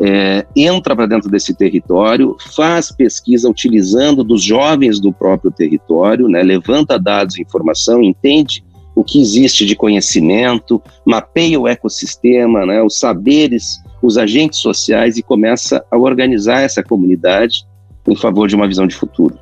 É, 0.00 0.44
entra 0.56 0.96
para 0.96 1.06
dentro 1.06 1.30
desse 1.30 1.54
território, 1.54 2.36
faz 2.56 2.90
pesquisa 2.90 3.48
utilizando 3.48 4.24
dos 4.24 4.42
jovens 4.42 4.98
do 4.98 5.12
próprio 5.12 5.52
território, 5.52 6.28
né? 6.28 6.42
levanta 6.42 6.98
dados 6.98 7.36
e 7.36 7.42
informação, 7.42 8.02
entende 8.02 8.64
o 8.96 9.04
que 9.04 9.20
existe 9.20 9.64
de 9.64 9.76
conhecimento, 9.76 10.82
mapeia 11.04 11.60
o 11.60 11.68
ecossistema, 11.68 12.66
né? 12.66 12.82
os 12.82 12.98
saberes, 12.98 13.80
os 14.02 14.18
agentes 14.18 14.58
sociais 14.58 15.18
e 15.18 15.22
começa 15.22 15.84
a 15.88 15.96
organizar 15.96 16.62
essa 16.62 16.82
comunidade 16.82 17.64
em 18.08 18.16
favor 18.16 18.48
de 18.48 18.56
uma 18.56 18.66
visão 18.66 18.88
de 18.88 18.96
futuro. 18.96 19.38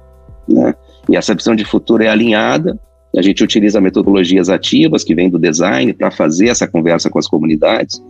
Né? 0.46 0.74
E 1.08 1.16
essa 1.16 1.34
visão 1.34 1.56
de 1.56 1.64
futuro 1.64 2.02
é 2.02 2.08
alinhada 2.08 2.78
A 3.16 3.22
gente 3.22 3.42
utiliza 3.42 3.80
metodologias 3.80 4.48
ativas 4.48 5.02
que 5.02 5.14
vêm 5.14 5.28
do 5.28 5.38
design 5.38 5.92
para 5.92 6.10
fazer 6.10 6.48
essa 6.48 6.66
conversa 6.66 7.10
com 7.10 7.18
as 7.18 7.26
comunidades 7.26 8.02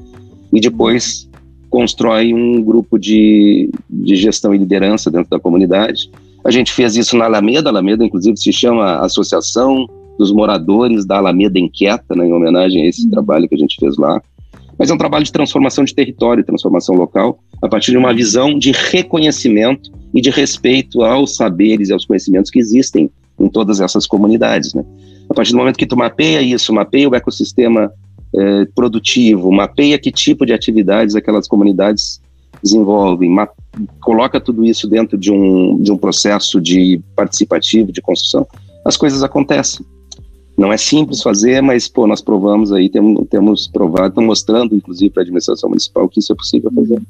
e 0.53 0.61
depois 0.61 1.29
constrói 1.71 2.35
um 2.35 2.63
grupo 2.63 2.99
de, 2.99 3.71
de 3.89 4.17
gestão 4.17 4.55
e 4.55 4.59
liderança 4.59 5.11
dentro 5.11 5.31
da 5.31 5.39
comunidade. 5.39 6.11
A 6.45 6.51
gente 6.51 6.73
fez 6.73 6.97
isso 6.97 7.17
na 7.17 7.27
Alameda, 7.27 7.69
a 7.69 7.73
Alameda 7.73 8.05
inclusive 8.05 8.37
se 8.37 8.53
chama 8.53 8.99
Associação 8.99 9.87
dos 10.19 10.33
Moradores 10.33 11.07
da 11.07 11.17
Alameda 11.17 11.59
Inquieta, 11.59 12.15
né, 12.15 12.27
em 12.27 12.33
homenagem 12.33 12.83
a 12.83 12.87
esse 12.87 13.05
uhum. 13.05 13.11
trabalho 13.11 13.49
que 13.49 13.55
a 13.55 13.59
gente 13.59 13.77
fez 13.79 13.97
lá. 13.97 14.21
Mas 14.79 14.91
é 14.91 14.95
um 14.95 14.99
trabalho 14.99 15.25
de 15.25 15.33
transformação 15.33 15.85
de 15.85 15.95
território, 15.95 16.45
transformação 16.45 16.95
local, 16.95 17.39
a 17.63 17.69
partir 17.69 17.91
de 17.93 17.97
uma 17.97 18.13
visão 18.13 18.59
de 18.59 18.73
reconhecimento 18.73 19.91
e 20.13 20.21
de 20.21 20.31
respeito 20.31 21.03
aos 21.03 21.37
saberes 21.37 21.89
e 21.89 21.93
aos 21.93 22.05
conhecimentos 22.05 22.51
que 22.51 22.59
existem 22.59 23.11
em 23.41 23.49
todas 23.49 23.81
essas 23.81 24.07
comunidades. 24.07 24.75
Né? 24.75 24.85
A 25.29 25.35
partir 25.35 25.53
do 25.53 25.59
momento 25.59 25.77
que 25.77 25.87
tu 25.87 25.97
mapeia 25.97 26.43
isso, 26.43 26.73
mapeia 26.73 27.09
o 27.09 27.15
ecossistema 27.15 27.93
é, 28.35 28.65
produtivo, 28.75 29.51
mapeia 29.51 29.99
que 29.99 30.13
tipo 30.13 30.45
de 30.45 30.53
atividades 30.53 31.17
aquelas 31.17 31.49
comunidades 31.49 32.21
desenvolvem, 32.63 33.35
coloca 34.01 34.41
tudo 34.41 34.65
isso 34.65 34.87
dentro 34.87 35.17
de 35.17 35.33
um, 35.33 35.81
de 35.81 35.91
um 35.91 35.97
processo 35.97 36.61
de 36.61 37.01
participativo, 37.17 37.91
de 37.91 38.03
construção, 38.03 38.47
as 38.85 38.97
coisas 38.97 39.23
acontecem. 39.23 39.85
Não 40.59 40.71
é 40.71 40.77
simples 40.77 41.23
fazer, 41.23 41.63
mas 41.63 41.89
pô, 41.89 42.07
nós 42.07 42.21
provamos 42.21 42.71
aí, 42.71 42.91
temos, 42.91 43.27
temos 43.29 43.67
provado, 43.67 44.09
estamos 44.09 44.27
mostrando, 44.27 44.75
inclusive, 44.75 45.11
para 45.11 45.23
a 45.23 45.25
administração 45.25 45.71
municipal 45.71 46.09
que 46.09 46.21
isso 46.21 46.33
é 46.33 46.37
possível 46.37 46.71
fazer. 46.75 47.01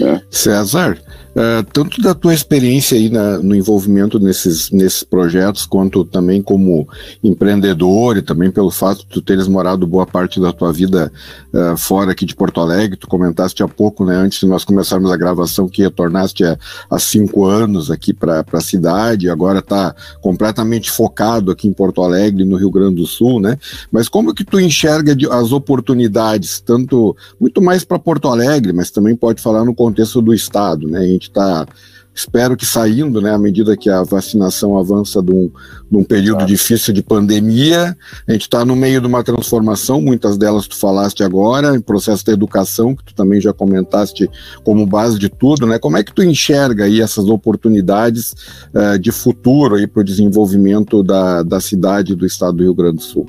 É. 0.00 0.20
César, 0.30 0.98
uh, 1.34 1.62
tanto 1.72 2.00
da 2.00 2.14
tua 2.14 2.32
experiência 2.32 2.96
aí 2.96 3.10
na, 3.10 3.38
no 3.38 3.54
envolvimento 3.54 4.18
nesses, 4.18 4.70
nesses 4.70 5.02
projetos, 5.04 5.66
quanto 5.66 6.04
também 6.04 6.42
como 6.42 6.88
empreendedor 7.22 8.16
e 8.16 8.22
também 8.22 8.50
pelo 8.50 8.70
fato 8.70 9.00
de 9.00 9.06
tu 9.06 9.20
teres 9.20 9.46
morado 9.46 9.86
boa 9.86 10.06
parte 10.06 10.40
da 10.40 10.52
tua 10.52 10.72
vida 10.72 11.12
uh, 11.52 11.76
fora 11.76 12.12
aqui 12.12 12.24
de 12.24 12.34
Porto 12.34 12.60
Alegre, 12.60 12.96
tu 12.96 13.06
comentaste 13.06 13.62
há 13.62 13.68
pouco, 13.68 14.04
né, 14.04 14.16
antes 14.16 14.40
de 14.40 14.46
nós 14.46 14.64
começarmos 14.64 15.10
a 15.12 15.16
gravação, 15.16 15.68
que 15.68 15.82
retornaste 15.82 16.44
há, 16.44 16.58
há 16.88 16.98
cinco 16.98 17.44
anos 17.44 17.90
aqui 17.90 18.12
para 18.12 18.44
a 18.50 18.60
cidade, 18.60 19.28
agora 19.28 19.58
está 19.58 19.94
completamente 20.20 20.90
focado 20.90 21.50
aqui 21.50 21.68
em 21.68 21.72
Porto 21.72 22.02
Alegre, 22.02 22.44
no 22.44 22.56
Rio 22.56 22.70
Grande 22.70 22.96
do 22.96 23.06
Sul, 23.06 23.40
né? 23.40 23.58
Mas 23.92 24.08
como 24.08 24.34
que 24.34 24.44
tu 24.44 24.58
enxerga 24.58 25.14
de, 25.14 25.30
as 25.30 25.52
oportunidades, 25.52 26.60
tanto 26.60 27.16
muito 27.38 27.60
mais 27.60 27.84
para 27.84 27.98
Porto 27.98 28.28
Alegre, 28.28 28.72
mas 28.72 28.90
também 28.90 29.14
pode 29.14 29.42
falar 29.42 29.64
no 29.64 29.73
contexto 29.74 30.22
do 30.22 30.32
Estado, 30.32 30.88
né? 30.88 31.00
A 31.00 31.06
gente 31.06 31.24
está, 31.24 31.66
espero 32.14 32.56
que 32.56 32.64
saindo, 32.64 33.20
né, 33.20 33.34
à 33.34 33.38
medida 33.38 33.76
que 33.76 33.90
a 33.90 34.02
vacinação 34.02 34.78
avança 34.78 35.22
de 35.22 35.32
um, 35.32 35.50
de 35.90 35.96
um 35.96 36.04
período 36.04 36.38
claro. 36.38 36.48
difícil 36.48 36.94
de 36.94 37.02
pandemia, 37.02 37.96
a 38.26 38.32
gente 38.32 38.42
está 38.42 38.64
no 38.64 38.76
meio 38.76 39.00
de 39.00 39.06
uma 39.06 39.24
transformação, 39.24 40.00
muitas 40.00 40.38
delas 40.38 40.68
tu 40.68 40.76
falaste 40.76 41.22
agora, 41.22 41.74
em 41.74 41.80
processo 41.80 42.24
de 42.24 42.30
educação, 42.30 42.94
que 42.94 43.04
tu 43.04 43.14
também 43.14 43.40
já 43.40 43.52
comentaste 43.52 44.30
como 44.62 44.86
base 44.86 45.18
de 45.18 45.28
tudo, 45.28 45.66
né? 45.66 45.78
Como 45.78 45.96
é 45.96 46.04
que 46.04 46.14
tu 46.14 46.22
enxerga 46.22 46.84
aí 46.84 47.00
essas 47.00 47.26
oportunidades 47.26 48.34
uh, 48.72 48.98
de 48.98 49.10
futuro 49.10 49.74
aí 49.74 49.86
para 49.86 50.00
o 50.00 50.04
desenvolvimento 50.04 51.02
da, 51.02 51.42
da 51.42 51.60
cidade 51.60 52.14
do 52.14 52.24
estado 52.24 52.58
do 52.58 52.62
Rio 52.62 52.74
Grande 52.74 52.98
do 52.98 53.02
Sul? 53.02 53.26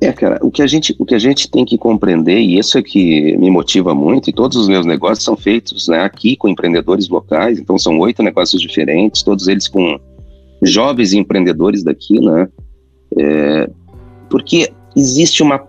É, 0.00 0.12
cara, 0.12 0.38
o 0.42 0.50
que, 0.50 0.62
a 0.62 0.66
gente, 0.66 0.96
o 0.98 1.04
que 1.04 1.14
a 1.14 1.18
gente 1.18 1.50
tem 1.50 1.62
que 1.64 1.76
compreender, 1.76 2.38
e 2.38 2.58
isso 2.58 2.78
é 2.78 2.82
que 2.82 3.36
me 3.36 3.50
motiva 3.50 3.94
muito, 3.94 4.30
e 4.30 4.32
todos 4.32 4.56
os 4.56 4.66
meus 4.66 4.86
negócios 4.86 5.22
são 5.22 5.36
feitos 5.36 5.88
né, 5.88 6.00
aqui 6.00 6.36
com 6.36 6.48
empreendedores 6.48 7.08
locais, 7.08 7.58
então 7.58 7.78
são 7.78 7.98
oito 7.98 8.22
negócios 8.22 8.62
diferentes, 8.62 9.22
todos 9.22 9.46
eles 9.46 9.68
com 9.68 10.00
jovens 10.62 11.12
empreendedores 11.12 11.82
daqui, 11.82 12.18
né? 12.18 12.48
É, 13.18 13.70
porque 14.30 14.72
existe 14.96 15.42
uma 15.42 15.62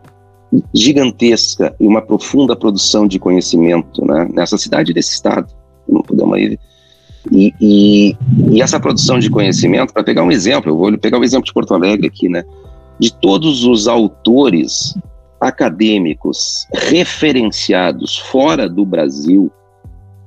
gigantesca 0.74 1.76
e 1.80 1.86
uma 1.86 2.02
profunda 2.02 2.56
produção 2.56 3.08
de 3.08 3.20
conhecimento 3.20 4.06
né, 4.06 4.30
nessa 4.34 4.58
cidade 4.58 4.94
desse 4.94 5.14
estado. 5.14 5.48
Não 5.88 6.02
podemos 6.02 6.38
ir. 6.38 6.60
E, 7.32 7.54
e, 7.60 8.18
e 8.52 8.62
essa 8.62 8.80
produção 8.80 9.20
de 9.20 9.30
conhecimento, 9.30 9.94
para 9.94 10.04
pegar 10.04 10.24
um 10.24 10.32
exemplo, 10.32 10.72
eu 10.72 10.78
vou 10.78 10.98
pegar 10.98 11.20
o 11.20 11.24
exemplo 11.24 11.46
de 11.46 11.54
Porto 11.54 11.74
Alegre 11.74 12.08
aqui, 12.08 12.28
né? 12.28 12.44
De 13.02 13.12
todos 13.12 13.64
os 13.66 13.88
autores 13.88 14.94
acadêmicos 15.40 16.68
referenciados 16.72 18.16
fora 18.16 18.70
do 18.70 18.86
Brasil 18.86 19.52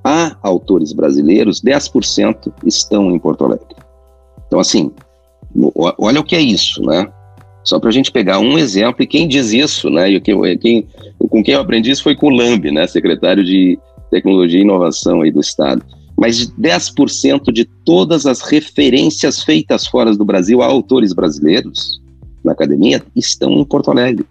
a 0.03 0.37
autores 0.43 0.93
brasileiros, 0.93 1.63
10% 1.63 2.53
estão 2.67 3.13
em 3.13 3.19
Porto 3.19 3.45
Alegre. 3.45 3.77
Então, 4.49 4.59
assim, 4.59 4.91
olha 5.99 6.19
o 6.19 6.25
que 6.25 6.35
é 6.35 6.41
isso, 6.41 6.83
né? 6.83 7.07
Só 7.63 7.79
para 7.79 7.91
a 7.91 7.93
gente 7.93 8.11
pegar 8.11 8.41
um 8.41 8.59
exemplo, 8.59 9.05
e 9.05 9.07
quem 9.07 9.29
diz 9.29 9.53
isso, 9.53 9.89
né? 9.89 10.19
Quem, 10.19 10.85
com 11.31 11.45
quem 11.45 11.55
eu 11.55 11.61
aprendi 11.61 11.93
isso 11.93 12.03
foi 12.03 12.17
com 12.17 12.27
o 12.27 12.37
Lamb, 12.37 12.73
né? 12.73 12.89
Secretário 12.89 13.45
de 13.45 13.79
Tecnologia 14.11 14.59
e 14.59 14.63
Inovação 14.63 15.23
aí 15.23 15.31
do 15.31 15.41
Estado. 15.41 15.81
Mas 16.19 16.51
10% 16.51 17.53
de 17.53 17.65
todas 17.65 18.27
as 18.27 18.41
referências 18.41 19.45
feitas 19.45 19.87
fora 19.87 20.13
do 20.15 20.25
Brasil 20.25 20.61
a 20.61 20.67
autores 20.67 21.13
brasileiros 21.13 22.03
na 22.45 22.53
academia 22.53 23.03
estão 23.17 23.53
em 23.53 23.65
Porto 23.65 23.91
Alegre. 23.91 24.25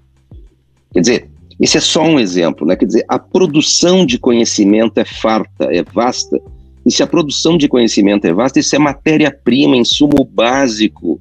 Quer 0.93 0.99
dizer, 0.99 1.30
esse 1.60 1.78
é 1.78 1.82
só 1.82 2.04
um 2.04 2.19
exemplo, 2.19 2.67
né? 2.67 2.76
Quer 2.76 2.86
dizer, 2.86 3.06
a 3.08 3.17
produção 3.17 4.06
de 4.06 4.17
conhecimento 4.17 4.97
é 4.99 5.06
farta, 5.06 5.65
é 5.65 5.84
vasta. 5.84 6.39
E 6.86 6.91
se 6.91 7.02
a 7.02 7.08
produção 7.08 7.58
de 7.58 7.67
conhecimento 7.67 8.26
é 8.26 8.34
vasta, 8.34 8.60
isso 8.60 8.76
é 8.76 8.80
matéria-prima, 8.80 9.76
insumo 9.76 10.26
básico 10.26 11.19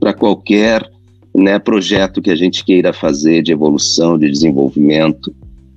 para 0.00 0.12
qualquer 0.12 0.84
né, 1.34 1.58
projeto 1.58 2.20
que 2.20 2.30
a 2.30 2.36
gente 2.36 2.64
queira 2.64 2.92
fazer 2.92 3.42
de 3.42 3.52
evolução, 3.52 4.18
de 4.18 4.30
desenvolvimento. 4.30 5.34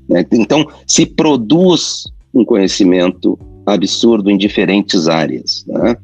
Né? 0.10 0.26
Então, 0.32 0.66
se 0.86 1.06
produz 1.06 2.06
um 2.34 2.44
conhecimento 2.46 3.38
absurdo 3.66 4.30
em 4.30 4.38
diferentes 4.38 5.08
áreas. 5.08 5.66
Né? 5.68 5.98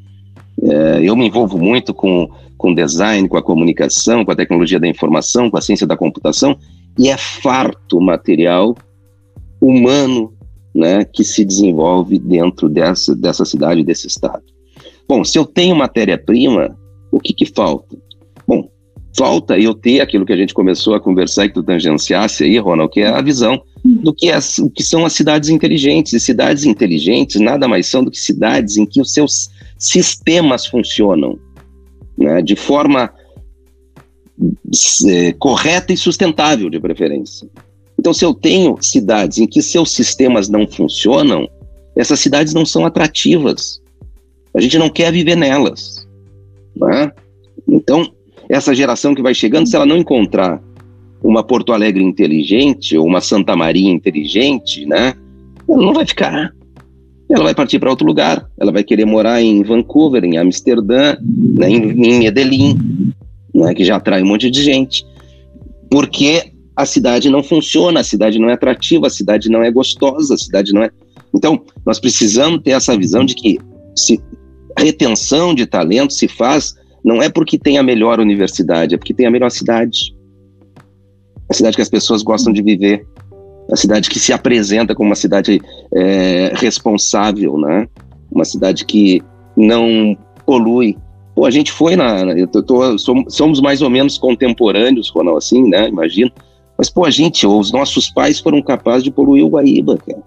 É, 0.62 1.00
eu 1.04 1.16
me 1.16 1.28
envolvo 1.28 1.58
muito 1.58 1.94
com 1.94 2.30
com 2.64 2.74
design, 2.74 3.28
com 3.28 3.36
a 3.36 3.44
comunicação, 3.44 4.24
com 4.24 4.32
a 4.32 4.36
tecnologia 4.38 4.80
da 4.80 4.88
informação, 4.88 5.52
com 5.52 5.58
a 5.58 5.62
ciência 5.62 5.86
da 5.86 5.98
computação, 5.98 6.58
e 6.98 7.10
é 7.10 7.18
farto 7.18 8.00
material 8.00 8.74
humano 9.60 10.34
né, 10.74 11.04
que 11.04 11.26
se 11.26 11.44
desenvolve 11.44 12.18
dentro 12.18 12.70
dessa, 12.70 13.14
dessa 13.14 13.44
cidade, 13.44 13.84
desse 13.84 14.08
estado. 14.08 14.42
Bom, 15.06 15.26
se 15.26 15.38
eu 15.38 15.46
tenho 15.46 15.76
matéria-prima, 15.76 16.74
o 17.12 17.20
que, 17.20 17.34
que 17.34 17.46
falta? 17.46 17.98
Bom, 18.48 18.70
falta 19.14 19.60
eu 19.60 19.74
ter 19.74 20.00
aquilo 20.00 20.26
que 20.26 20.32
a 20.32 20.38
gente 20.38 20.54
começou 20.54 20.96
a 20.96 21.02
conversar 21.02 21.44
e 21.44 21.50
que 21.50 21.56
tu 21.56 21.64
tangenciasse 21.64 22.46
aí, 22.46 22.58
Ronald, 22.58 22.94
que 22.94 23.02
é 23.02 23.10
a 23.10 23.22
visão 23.22 23.62
do 23.84 24.14
que, 24.14 24.32
é, 24.32 24.40
o 24.62 24.70
que 24.70 24.84
são 24.84 25.06
as 25.06 25.12
cidades 25.12 25.50
inteligentes. 25.50 26.14
E 26.14 26.20
cidades 26.20 26.64
inteligentes 26.64 27.42
nada 27.42 27.68
mais 27.68 27.88
são 27.88 28.06
do 28.06 28.10
que 28.10 28.18
cidades 28.18 28.78
em 28.78 28.86
que 28.86 29.02
os 29.02 29.12
seus 29.12 29.50
sistemas 29.78 30.66
funcionam 30.66 31.38
né, 32.18 32.42
de 32.42 32.56
forma 32.56 33.12
é, 35.08 35.34
correta 35.34 35.94
e 35.94 35.98
sustentável, 35.98 36.70
de 36.70 36.80
preferência. 36.80 37.48
Então, 38.00 38.14
se 38.14 38.26
eu 38.26 38.34
tenho 38.34 38.78
cidades 38.82 39.38
em 39.38 39.48
que 39.48 39.62
seus 39.62 39.92
sistemas 39.92 40.50
não 40.50 40.68
funcionam, 40.68 41.48
essas 41.96 42.20
cidades 42.20 42.54
não 42.54 42.66
são 42.66 42.86
atrativas. 42.86 43.82
A 44.54 44.60
gente 44.60 44.78
não 44.78 44.90
quer 44.90 45.12
viver 45.12 45.36
nelas. 45.36 46.08
Né? 46.76 47.12
Então, 47.68 48.12
essa 48.50 48.74
geração 48.74 49.16
que 49.16 49.22
vai 49.22 49.34
chegando, 49.34 49.68
se 49.68 49.76
ela 49.76 49.86
não 49.86 49.98
encontrar 49.98 50.62
uma 51.24 51.44
Porto 51.44 51.72
Alegre 51.72 52.04
inteligente 52.04 52.98
ou 52.98 53.06
uma 53.06 53.22
Santa 53.22 53.56
Maria 53.56 53.90
inteligente, 53.90 54.86
né, 54.86 55.16
ela 55.70 55.82
não 55.82 55.94
vai 55.94 56.06
ficar 56.06 56.54
ela 57.34 57.46
vai 57.46 57.56
partir 57.56 57.80
para 57.80 57.90
outro 57.90 58.06
lugar. 58.06 58.48
Ela 58.60 58.72
vai 58.72 58.84
querer 58.84 59.06
morar 59.06 59.42
em 59.42 59.64
Vancouver, 59.64 60.24
em 60.24 60.38
Amsterdã, 60.38 61.18
né, 61.22 61.70
em, 61.70 61.92
em 61.92 62.20
Medellín, 62.20 63.14
né, 63.54 63.74
que 63.74 63.84
já 63.84 63.96
atrai 63.96 64.22
um 64.22 64.28
monte 64.28 64.52
de 64.52 64.62
gente. 64.62 65.04
Porque 65.90 66.52
a 66.76 66.86
cidade 66.86 67.30
não 67.30 67.44
funciona, 67.44 68.00
a 68.00 68.04
cidade 68.04 68.38
não 68.38 68.50
é 68.50 68.54
atrativa, 68.54 69.08
a 69.08 69.10
cidade 69.10 69.50
não 69.50 69.64
é 69.64 69.72
gostosa, 69.72 70.36
a 70.36 70.38
cidade 70.38 70.74
não 70.74 70.84
é. 70.84 70.90
Então, 71.34 71.64
nós 71.86 72.00
precisamos 72.00 72.62
ter 72.62 72.72
essa 72.72 72.96
visão 72.96 73.26
de 73.26 73.34
que 73.34 73.60
se 73.96 74.22
retenção 74.78 75.54
de 75.54 75.66
talento 75.66 76.14
se 76.14 76.28
faz 76.28 76.76
não 77.04 77.22
é 77.22 77.30
porque 77.30 77.58
tem 77.58 77.78
a 77.78 77.84
melhor 77.84 78.20
universidade, 78.20 78.96
é 78.96 78.98
porque 78.98 79.14
tem 79.14 79.26
a 79.26 79.32
melhor 79.32 79.50
cidade. 79.50 80.16
A 81.50 81.54
cidade 81.54 81.76
que 81.76 81.82
as 81.82 81.90
pessoas 81.90 82.24
gostam 82.24 82.54
de 82.54 82.62
viver 82.62 83.06
a 83.72 83.76
cidade 83.76 84.10
que 84.10 84.20
se 84.20 84.34
apresenta 84.34 84.94
como 84.94 85.10
uma 85.10 85.16
cidade 85.16 85.62
é, 85.94 86.52
responsável, 86.56 87.58
né? 87.58 87.88
Uma 88.32 88.46
cidade 88.46 88.86
que 88.86 89.22
não 89.56 90.18
polui. 90.46 90.98
Pô, 91.36 91.46
a 91.46 91.52
gente 91.52 91.72
foi 91.72 91.96
na. 91.96 92.22
Eu 92.32 92.48
tô, 92.48 92.62
tô, 92.62 92.98
somos 92.98 93.62
mais 93.62 93.82
ou 93.82 93.90
menos 93.90 94.18
contemporâneos, 94.18 95.10
Ronald, 95.10 95.38
assim, 95.38 95.68
né? 95.68 95.88
Imagina. 95.88 96.32
Mas, 96.78 96.90
pô, 96.90 97.06
a 97.06 97.12
gente, 97.12 97.46
os 97.46 97.72
nossos 97.72 98.10
pais 98.10 98.40
foram 98.40 98.62
capazes 98.62 99.04
de 99.04 99.12
poluir 99.12 99.46
o 99.46 99.50
Guaíba, 99.50 99.98
cara. 99.98 100.22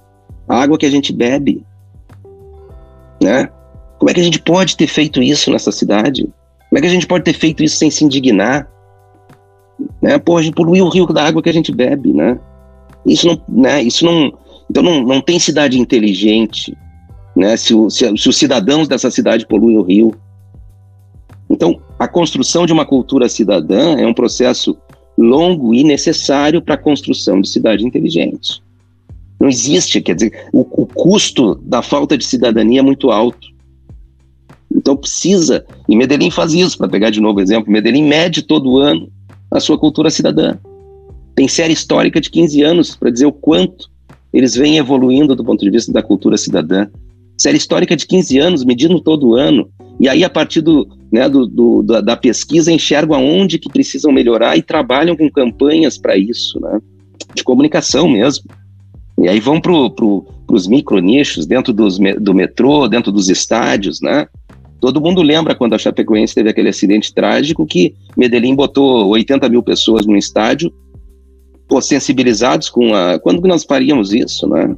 A 0.49 0.62
água 0.62 0.79
que 0.79 0.87
a 0.87 0.90
gente 0.90 1.12
bebe. 1.12 1.64
Né? 3.22 3.49
Como 3.99 4.11
é 4.11 4.14
que 4.14 4.20
a 4.20 4.25
gente 4.25 4.40
pode 4.40 4.77
ter 4.77 4.87
feito 4.87 5.22
isso 5.22 5.51
nessa 5.51 5.72
cidade? 5.72 6.22
Como 6.68 6.79
é 6.79 6.81
que 6.81 6.87
a 6.87 6.90
gente 6.90 7.07
pode 7.07 7.25
ter 7.25 7.33
feito 7.33 7.64
isso 7.64 7.77
sem 7.77 7.90
se 7.90 8.05
indignar? 8.05 8.68
né? 10.01 10.18
Pô, 10.18 10.37
a 10.37 10.42
gente 10.42 10.55
poluiu 10.55 10.85
o 10.85 10.88
rio 10.88 11.07
da 11.07 11.25
água 11.25 11.42
que 11.42 11.49
a 11.49 11.53
gente 11.53 11.72
bebe, 11.72 12.12
né? 12.12 12.38
Isso 13.07 13.27
não, 13.27 13.40
né? 13.49 13.83
Isso 13.83 14.05
não, 14.05 14.33
então 14.69 14.83
não, 14.83 15.03
não 15.03 15.21
tem 15.21 15.38
cidade 15.38 15.79
inteligente, 15.79 16.77
né? 17.35 17.57
Se, 17.57 17.73
o, 17.73 17.88
se, 17.88 18.16
se 18.16 18.29
os 18.29 18.37
cidadãos 18.37 18.88
dessa 18.88 19.11
cidade 19.11 19.47
poluem 19.47 19.79
o 19.79 19.83
rio. 19.83 20.14
Então, 21.49 21.81
a 21.99 22.09
construção 22.09 22.66
de 22.66 22.73
uma 22.73 22.85
cultura 22.85 23.29
cidadã 23.29 23.97
é 23.97 24.07
um 24.07 24.14
processo 24.14 24.77
longo 25.16 25.73
e 25.73 25.85
necessário 25.85 26.61
para 26.61 26.75
a 26.75 26.79
construção 26.79 27.40
de 27.40 27.49
cidade 27.49 27.87
inteligente. 27.87 28.62
Não 29.40 29.49
existe, 29.49 30.01
quer 30.01 30.14
dizer, 30.14 30.49
o, 30.53 30.61
o 30.61 30.87
custo 30.87 31.55
da 31.62 31.83
falta 31.83 32.19
de 32.19 32.25
cidadania 32.25 32.81
é 32.81 32.83
muito 32.83 33.11
alto. 33.11 33.47
Então 34.75 34.97
precisa, 34.97 35.64
e 35.88 35.97
Medellín 35.97 36.31
faz 36.31 36.53
isso, 36.53 36.77
para 36.77 36.88
pegar 36.88 37.11
de 37.11 37.21
novo 37.21 37.38
o 37.38 37.42
exemplo, 37.42 37.73
Medellín 37.73 38.05
mede 38.05 38.42
todo 38.42 38.79
ano 38.79 39.11
a 39.51 39.61
sua 39.61 39.79
cultura 39.79 40.11
cidadã. 40.11 40.59
Tem 41.37 41.46
série 41.46 41.75
histórica 41.75 42.20
de 42.20 42.31
15 42.31 42.62
anos 42.62 42.96
para 42.96 43.11
dizer 43.11 43.27
o 43.27 43.33
quanto 43.33 43.90
eles 44.33 44.55
vêm 44.55 44.79
evoluindo 44.79 45.37
do 45.37 45.44
ponto 45.44 45.64
de 45.64 45.70
vista 45.70 45.92
da 45.92 46.03
cultura 46.03 46.37
cidadã. 46.37 46.88
Série 47.38 47.59
histórica 47.59 47.94
de 47.94 48.07
15 48.07 48.38
anos, 48.38 48.64
medindo 48.64 49.01
todo 49.01 49.37
ano. 49.37 49.68
E 50.01 50.09
aí, 50.09 50.25
a 50.25 50.31
partir 50.31 50.62
do, 50.62 50.88
né, 51.12 51.29
do, 51.29 51.46
do 51.46 51.83
da, 51.83 52.01
da, 52.01 52.16
pesquisa, 52.16 52.72
enxergam 52.72 53.14
aonde 53.14 53.59
que 53.59 53.68
precisam 53.68 54.11
melhorar 54.11 54.57
e 54.57 54.62
trabalham 54.62 55.16
com 55.16 55.31
campanhas 55.31 55.96
para 55.99 56.16
isso, 56.16 56.59
né? 56.59 56.81
de 57.35 57.44
comunicação 57.44 58.09
mesmo. 58.09 58.44
E 59.18 59.29
aí 59.29 59.40
vão 59.40 59.61
para 59.61 59.72
pro, 59.90 60.27
os 60.51 60.66
micro 60.66 60.99
nichos, 60.99 61.46
dentro 61.46 61.72
dos, 61.72 61.99
do 61.99 62.35
metrô, 62.35 62.88
dentro 62.88 63.12
dos 63.12 63.29
estádios, 63.29 64.01
né? 64.01 64.27
Todo 64.81 65.01
mundo 65.01 65.22
lembra 65.22 65.55
quando 65.55 65.75
a 65.75 65.79
Chapecoense 65.79 66.35
teve 66.35 66.51
aquele 66.51 66.68
acidente 66.68 67.12
trágico 67.14 67.66
que 67.66 67.94
Medellín 68.16 68.55
botou 68.55 69.09
80 69.09 69.49
mil 69.49 69.62
pessoas 69.62 70.07
no 70.07 70.16
estádio, 70.16 70.72
pô, 71.68 71.81
sensibilizados 71.81 72.68
com 72.68 72.94
a... 72.94 73.18
Quando 73.18 73.46
nós 73.46 73.64
faríamos 73.64 74.12
isso, 74.12 74.48
né? 74.48 74.74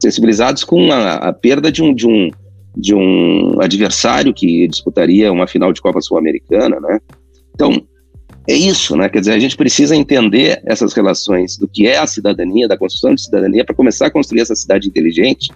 Sensibilizados 0.00 0.64
com 0.64 0.90
a, 0.92 1.14
a 1.14 1.32
perda 1.32 1.70
de 1.70 1.82
um, 1.82 1.94
de, 1.94 2.06
um, 2.06 2.30
de 2.76 2.94
um 2.94 3.60
adversário 3.60 4.34
que 4.34 4.68
disputaria 4.68 5.32
uma 5.32 5.46
final 5.46 5.72
de 5.72 5.80
Copa 5.80 6.00
Sul-Americana, 6.00 6.78
né? 6.80 7.00
Então, 7.54 7.82
é 8.48 8.54
isso, 8.54 8.96
né? 8.96 9.08
Quer 9.08 9.20
dizer, 9.20 9.32
a 9.32 9.38
gente 9.38 9.56
precisa 9.56 9.96
entender 9.96 10.62
essas 10.64 10.92
relações 10.92 11.56
do 11.56 11.66
que 11.66 11.86
é 11.86 11.98
a 11.98 12.06
cidadania, 12.06 12.68
da 12.68 12.78
construção 12.78 13.14
de 13.14 13.22
cidadania, 13.22 13.64
para 13.64 13.74
começar 13.74 14.06
a 14.06 14.10
construir 14.10 14.40
essa 14.40 14.54
cidade 14.54 14.88
inteligente, 14.88 15.50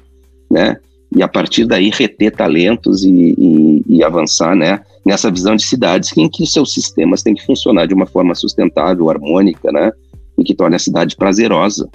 né? 0.51 0.77
E 1.15 1.23
a 1.23 1.29
partir 1.29 1.67
daí 1.67 1.91
reter 1.91 2.33
talentos 2.33 3.05
e, 3.05 3.35
e, 3.37 3.85
e 3.87 4.05
avançar, 4.05 4.57
né? 4.57 4.81
Nessa 5.05 5.31
visão 5.31 5.55
de 5.55 5.65
cidades 5.65 6.17
em 6.17 6.29
que 6.29 6.47
seus 6.47 6.73
sistemas 6.73 7.23
têm 7.23 7.35
que 7.35 7.45
funcionar 7.45 7.87
de 7.87 7.95
uma 7.95 8.07
forma 8.07 8.35
sustentável, 8.35 9.09
harmônica, 9.09 9.71
né? 9.71 9.93
E 10.39 10.45
que 10.45 10.55
torne 10.55 10.77
a 10.77 10.79
cidade 10.79 11.17
prazerosa. 11.17 11.89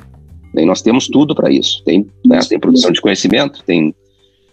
E 0.56 0.66
nós 0.66 0.82
temos 0.82 1.08
tudo 1.08 1.36
para 1.36 1.52
isso. 1.52 1.84
Tem, 1.84 2.06
né? 2.26 2.40
tem 2.48 2.60
produção 2.60 2.92
de 2.92 3.02
conhecimento, 3.02 3.64
tem, 3.66 3.94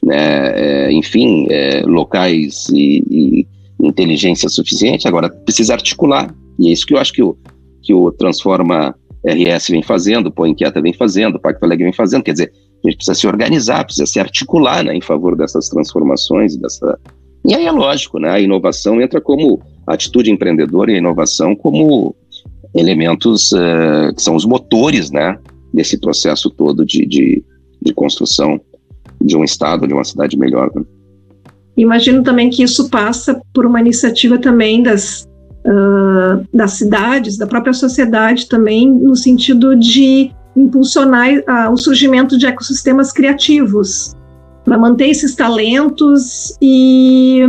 né? 0.02 0.86
É, 0.86 0.92
enfim, 0.92 1.46
é, 1.50 1.82
locais 1.82 2.68
e, 2.70 3.04
e 3.10 3.46
inteligência 3.80 4.48
suficiente, 4.48 5.06
agora 5.06 5.28
precisa 5.28 5.74
articular. 5.74 6.34
E 6.58 6.68
é 6.68 6.72
isso 6.72 6.86
que 6.86 6.94
eu 6.94 6.98
acho 6.98 7.12
que 7.12 7.22
o, 7.22 7.36
que 7.82 7.94
o 7.94 8.10
Transforma 8.12 8.94
RS 9.24 9.68
vem 9.68 9.82
fazendo, 9.82 10.26
o 10.26 10.32
Põe 10.32 10.50
Inquieta 10.50 10.80
vem 10.80 10.92
fazendo, 10.92 11.36
o 11.36 11.40
Pacto 11.40 11.64
Alegre 11.64 11.84
vem 11.84 11.92
fazendo. 11.92 12.22
Quer 12.22 12.32
dizer, 12.32 12.52
a 12.84 12.88
gente 12.88 12.96
precisa 12.96 13.14
se 13.14 13.26
organizar, 13.26 13.84
precisa 13.84 14.06
se 14.06 14.18
articular 14.18 14.84
né, 14.84 14.94
em 14.94 15.00
favor 15.00 15.36
dessas 15.36 15.68
transformações. 15.68 16.56
dessa 16.56 16.98
E 17.44 17.54
aí 17.54 17.66
é 17.66 17.72
lógico, 17.72 18.18
né, 18.18 18.30
a 18.30 18.40
inovação 18.40 19.00
entra 19.00 19.20
como 19.20 19.60
atitude 19.86 20.30
empreendedora 20.30 20.90
e 20.90 20.94
a 20.96 20.98
inovação 20.98 21.54
como 21.54 22.14
elementos 22.74 23.52
uh, 23.52 24.14
que 24.14 24.22
são 24.22 24.34
os 24.34 24.44
motores 24.44 25.10
né, 25.10 25.38
desse 25.72 25.98
processo 25.98 26.50
todo 26.50 26.84
de, 26.84 27.06
de, 27.06 27.44
de 27.80 27.94
construção 27.94 28.60
de 29.20 29.36
um 29.36 29.44
Estado, 29.44 29.86
de 29.86 29.94
uma 29.94 30.04
cidade 30.04 30.38
melhor. 30.38 30.70
Né? 30.74 30.82
Imagino 31.76 32.22
também 32.22 32.50
que 32.50 32.62
isso 32.62 32.88
passa 32.90 33.40
por 33.54 33.66
uma 33.66 33.80
iniciativa 33.80 34.38
também 34.38 34.82
das, 34.82 35.26
uh, 35.66 36.46
das 36.52 36.72
cidades, 36.72 37.36
da 37.36 37.46
própria 37.46 37.72
sociedade 37.72 38.48
também, 38.48 38.90
no 38.90 39.16
sentido 39.16 39.76
de 39.76 40.30
impulsionar 40.56 41.30
uh, 41.30 41.72
o 41.72 41.76
surgimento 41.76 42.36
de 42.36 42.46
ecossistemas 42.46 43.12
criativos, 43.12 44.14
para 44.64 44.78
manter 44.78 45.08
esses 45.08 45.34
talentos 45.34 46.56
e, 46.60 47.40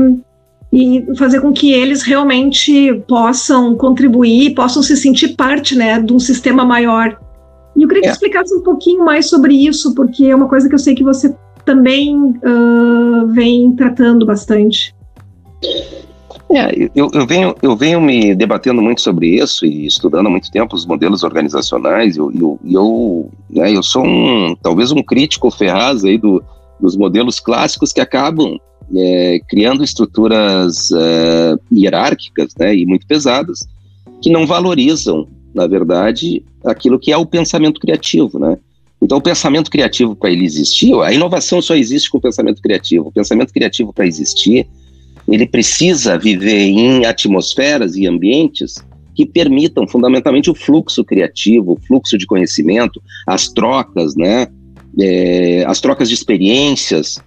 e 0.73 1.05
fazer 1.15 1.39
com 1.39 1.53
que 1.53 1.71
eles 1.71 2.01
realmente 2.01 2.95
possam 3.07 3.75
contribuir, 3.75 4.55
possam 4.55 4.81
se 4.81 4.97
sentir 4.97 5.35
parte 5.35 5.75
né, 5.75 6.01
de 6.01 6.11
um 6.11 6.17
sistema 6.17 6.65
maior. 6.65 7.15
E 7.77 7.83
eu 7.83 7.87
queria 7.87 8.01
que 8.01 8.09
é. 8.09 8.11
explicasse 8.11 8.55
um 8.55 8.63
pouquinho 8.63 9.05
mais 9.05 9.29
sobre 9.29 9.53
isso, 9.53 9.93
porque 9.93 10.25
é 10.25 10.35
uma 10.35 10.49
coisa 10.49 10.67
que 10.67 10.73
eu 10.73 10.79
sei 10.79 10.95
que 10.95 11.03
você 11.03 11.31
também 11.63 12.17
uh, 12.17 13.27
vem 13.27 13.71
tratando 13.73 14.25
bastante. 14.25 14.95
É, 16.49 16.89
eu, 16.95 17.09
eu, 17.13 17.27
venho, 17.27 17.55
eu 17.61 17.75
venho 17.75 18.01
me 18.01 18.33
debatendo 18.33 18.81
muito 18.81 19.01
sobre 19.01 19.27
isso 19.27 19.67
e 19.67 19.85
estudando 19.85 20.25
há 20.25 20.29
muito 20.29 20.49
tempo 20.49 20.75
os 20.75 20.87
modelos 20.87 21.21
organizacionais. 21.21 22.17
Eu, 22.17 22.31
eu, 22.31 22.59
eu, 22.65 23.29
né, 23.47 23.71
eu 23.71 23.83
sou 23.83 24.03
um, 24.03 24.55
talvez 24.59 24.91
um 24.91 25.03
crítico 25.03 25.51
ferraz 25.51 26.03
aí 26.03 26.17
do, 26.17 26.43
dos 26.79 26.97
modelos 26.97 27.39
clássicos 27.39 27.93
que 27.93 28.01
acabam 28.01 28.57
é, 28.95 29.39
criando 29.47 29.83
estruturas 29.83 30.91
é, 30.91 31.55
hierárquicas 31.71 32.53
né, 32.57 32.75
e 32.75 32.85
muito 32.85 33.05
pesadas 33.07 33.67
que 34.21 34.29
não 34.29 34.47
valorizam, 34.47 35.27
na 35.53 35.67
verdade, 35.67 36.43
aquilo 36.65 36.99
que 36.99 37.11
é 37.11 37.17
o 37.17 37.25
pensamento 37.25 37.79
criativo, 37.79 38.39
né? 38.39 38.57
Então, 39.01 39.17
o 39.17 39.21
pensamento 39.21 39.69
criativo, 39.69 40.15
para 40.15 40.31
ele 40.31 40.45
existir, 40.45 40.93
a 41.01 41.11
inovação 41.11 41.61
só 41.61 41.75
existe 41.75 42.09
com 42.09 42.19
o 42.19 42.21
pensamento 42.21 42.61
criativo. 42.61 43.09
O 43.09 43.11
pensamento 43.11 43.51
criativo, 43.51 43.91
para 43.91 44.07
existir, 44.07 44.65
ele 45.27 45.45
precisa 45.45 46.17
viver 46.17 46.61
em 46.61 47.05
atmosferas 47.05 47.97
e 47.97 48.07
ambientes 48.07 48.75
que 49.13 49.25
permitam 49.25 49.85
fundamentalmente 49.85 50.49
o 50.49 50.55
fluxo 50.55 51.03
criativo, 51.03 51.73
o 51.73 51.79
fluxo 51.85 52.17
de 52.17 52.25
conhecimento, 52.25 53.01
as 53.27 53.49
trocas, 53.49 54.15
né? 54.15 54.47
É, 54.97 55.65
as 55.67 55.81
trocas 55.81 56.07
de 56.07 56.15
experiências. 56.15 57.17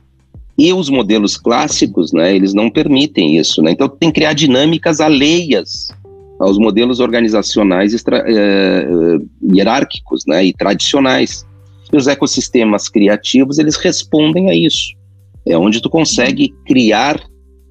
E 0.59 0.73
os 0.73 0.89
modelos 0.89 1.37
clássicos, 1.37 2.13
né, 2.13 2.35
eles 2.35 2.55
não 2.55 2.71
permitem 2.71 3.37
isso. 3.37 3.63
Né? 3.63 3.73
Então, 3.73 3.89
tem 3.89 4.11
que 4.11 4.21
criar 4.21 4.33
dinâmicas 4.33 5.01
alheias 5.01 5.89
aos 6.39 6.59
modelos 6.59 7.01
organizacionais 7.01 7.95
extra, 7.95 8.25
é, 8.27 8.33
é 8.33 9.55
hierárquicos 9.55 10.25
né, 10.27 10.45
e 10.45 10.53
tradicionais. 10.53 11.47
E 11.93 11.97
os 11.97 12.07
ecossistemas 12.07 12.89
criativos, 12.89 13.59
eles 13.59 13.77
respondem 13.77 14.51
a 14.51 14.55
isso. 14.55 14.95
É 15.47 15.57
onde 15.57 15.81
tu 15.81 15.89
consegue 15.89 16.53
criar 16.67 17.23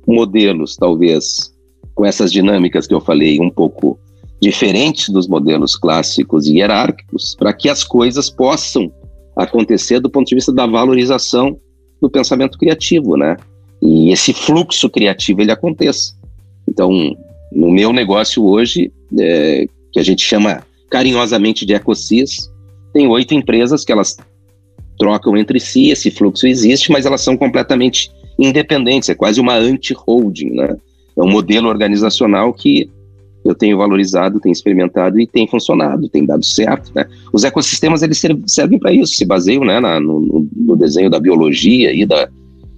modelos, 0.08 0.78
talvez, 0.78 1.52
com 1.94 2.06
essas 2.06 2.32
dinâmicas 2.32 2.88
que 2.88 2.94
eu 2.94 3.02
falei, 3.02 3.40
um 3.40 3.50
pouco 3.50 4.00
diferentes 4.42 5.10
dos 5.10 5.28
modelos 5.28 5.76
clássicos 5.76 6.48
e 6.48 6.58
hierárquicos, 6.58 7.36
para 7.38 7.52
que 7.52 7.68
as 7.68 7.84
coisas 7.84 8.30
possam 8.30 8.92
acontecer 9.36 10.00
do 10.00 10.10
ponto 10.10 10.28
de 10.28 10.36
vista 10.36 10.54
da 10.54 10.66
valorização 10.66 11.58
do 12.06 12.10
pensamento 12.10 12.58
criativo, 12.58 13.18
né? 13.18 13.36
E 13.82 14.12
esse 14.12 14.32
fluxo 14.32 14.90
criativo 14.90 15.42
ele 15.42 15.52
aconteça. 15.52 16.14
Então, 16.68 16.92
no 17.52 17.72
meu 17.72 17.92
negócio 17.92 18.46
hoje, 18.46 18.92
é, 19.20 19.68
que 19.92 20.00
a 20.00 20.04
gente 20.04 20.24
chama 20.24 20.64
carinhosamente 20.90 21.66
de 21.66 21.74
EcoSys, 21.74 22.52
tem 22.94 23.08
oito 23.08 23.34
empresas 23.34 23.84
que 23.84 23.92
elas 23.92 24.16
trocam 24.98 25.36
entre 25.36 25.60
si, 25.60 25.90
esse 25.90 26.12
fluxo 26.12 26.48
existe, 26.48 26.92
mas 26.92 27.06
elas 27.06 27.22
são 27.22 27.36
completamente 27.36 28.10
independentes, 28.38 29.10
é 29.10 29.16
quase 29.16 29.42
uma 29.42 29.56
anti-holding, 29.56 30.52
né? 30.52 30.78
É 31.18 31.24
um 31.24 31.30
modelo 31.30 31.68
organizacional 31.68 32.54
que 32.54 32.90
eu 33.46 33.54
tenho 33.54 33.78
valorizado, 33.78 34.40
tenho 34.40 34.52
experimentado 34.52 35.20
e 35.20 35.28
tem 35.28 35.48
funcionado, 35.48 36.10
tem 36.10 36.26
dado 36.26 36.44
certo, 36.44 36.92
né? 36.96 37.06
Os 37.32 37.44
ecossistemas, 37.44 38.02
eles 38.02 38.20
servem 38.48 38.80
para 38.80 38.92
isso, 38.92 39.14
se 39.14 39.24
baseiam 39.24 39.64
né, 39.64 39.80
na, 39.80 40.00
no, 40.00 40.50
no, 40.56 40.76
desenho 40.76 41.12
da 41.12 41.20
biologia 41.20 41.94
e 41.94 42.06
da... 42.06 42.28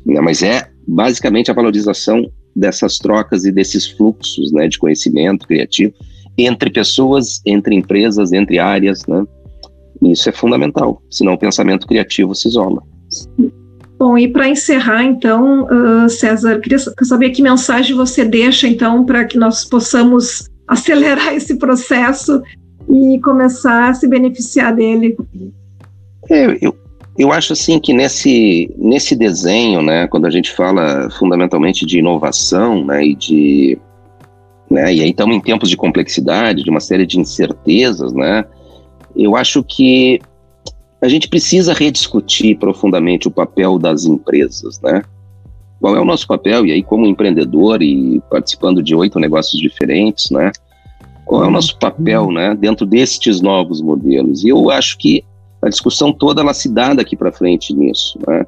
Né, 0.06 0.20
mas 0.20 0.44
é 0.44 0.70
basicamente 0.86 1.50
a 1.50 1.54
valorização 1.54 2.30
dessas 2.54 2.98
trocas 2.98 3.46
e 3.46 3.52
desses 3.52 3.88
fluxos 3.88 4.52
né, 4.52 4.68
de 4.68 4.78
conhecimento 4.78 5.48
criativo 5.48 5.94
entre 6.38 6.70
pessoas, 6.70 7.42
entre 7.46 7.74
empresas, 7.74 8.32
entre 8.34 8.60
áreas, 8.60 9.06
né? 9.08 9.24
Isso 10.04 10.30
é 10.30 10.32
fundamental, 10.32 11.02
senão 11.10 11.34
o 11.34 11.38
pensamento 11.40 11.88
criativo 11.88 12.36
se 12.36 12.48
isola. 12.48 12.84
Bom, 13.98 14.16
e 14.16 14.28
para 14.28 14.48
encerrar, 14.48 15.04
então, 15.04 15.64
uh, 15.64 16.08
César, 16.08 16.60
queria 16.60 16.78
saber 16.78 17.32
que 17.32 17.42
mensagem 17.42 17.96
você 17.96 18.24
deixa, 18.24 18.68
então, 18.68 19.04
para 19.04 19.26
que 19.26 19.40
nós 19.40 19.66
possamos 19.66 20.48
acelerar 20.68 21.34
esse 21.34 21.58
processo 21.58 22.42
e 22.90 23.20
começar 23.22 23.90
a 23.90 23.94
se 23.94 24.08
beneficiar 24.08 24.76
dele. 24.76 25.16
É, 26.30 26.58
eu, 26.62 26.76
eu 27.18 27.32
acho 27.32 27.54
assim 27.54 27.80
que 27.80 27.94
nesse, 27.94 28.74
nesse 28.78 29.16
desenho, 29.16 29.82
né, 29.82 30.08
quando 30.08 30.26
a 30.26 30.30
gente 30.30 30.52
fala 30.52 31.10
fundamentalmente 31.12 31.86
de 31.86 32.00
inovação 32.00 32.86
né, 32.86 33.06
e 33.06 33.16
de 33.16 33.80
né? 34.70 34.94
E 34.94 35.02
aí 35.02 35.10
estamos 35.10 35.36
em 35.36 35.40
tempos 35.40 35.70
de 35.70 35.78
complexidade, 35.78 36.64
de 36.64 36.70
uma 36.70 36.80
série 36.80 37.06
de 37.06 37.20
incertezas, 37.20 38.14
né? 38.14 38.46
Eu 39.16 39.36
acho 39.36 39.64
que 39.64 40.20
a 41.02 41.08
gente 41.08 41.30
precisa 41.30 41.74
rediscutir 41.74 42.58
profundamente 42.58 43.28
o 43.28 43.32
papel 43.32 43.80
das 43.80 44.06
empresas, 44.06 44.80
né? 44.82 45.02
Qual 45.80 45.96
é 45.96 46.00
o 46.00 46.06
nosso 46.06 46.28
papel? 46.28 46.66
E 46.66 46.72
aí, 46.72 46.84
como 46.84 47.06
empreendedor 47.06 47.82
e 47.82 48.22
participando 48.30 48.82
de 48.82 48.96
oito 48.96 49.20
negócios 49.20 49.62
diferentes, 49.62 50.32
né? 50.32 50.52
Qual 51.26 51.44
é 51.44 51.48
o 51.48 51.52
nosso 51.52 51.78
papel, 51.78 52.32
né, 52.32 52.56
dentro 52.56 52.86
destes 52.86 53.42
novos 53.42 53.82
modelos? 53.82 54.44
E 54.46 54.50
eu 54.50 54.70
acho 54.70 54.98
que 54.98 55.24
a 55.62 55.68
discussão 55.68 56.14
toda 56.14 56.42
ela 56.42 56.54
se 56.54 56.70
dá 56.70 56.94
daqui 56.94 57.18
para 57.18 57.32
frente 57.32 57.74
nisso, 57.74 58.18
né? 58.26 58.46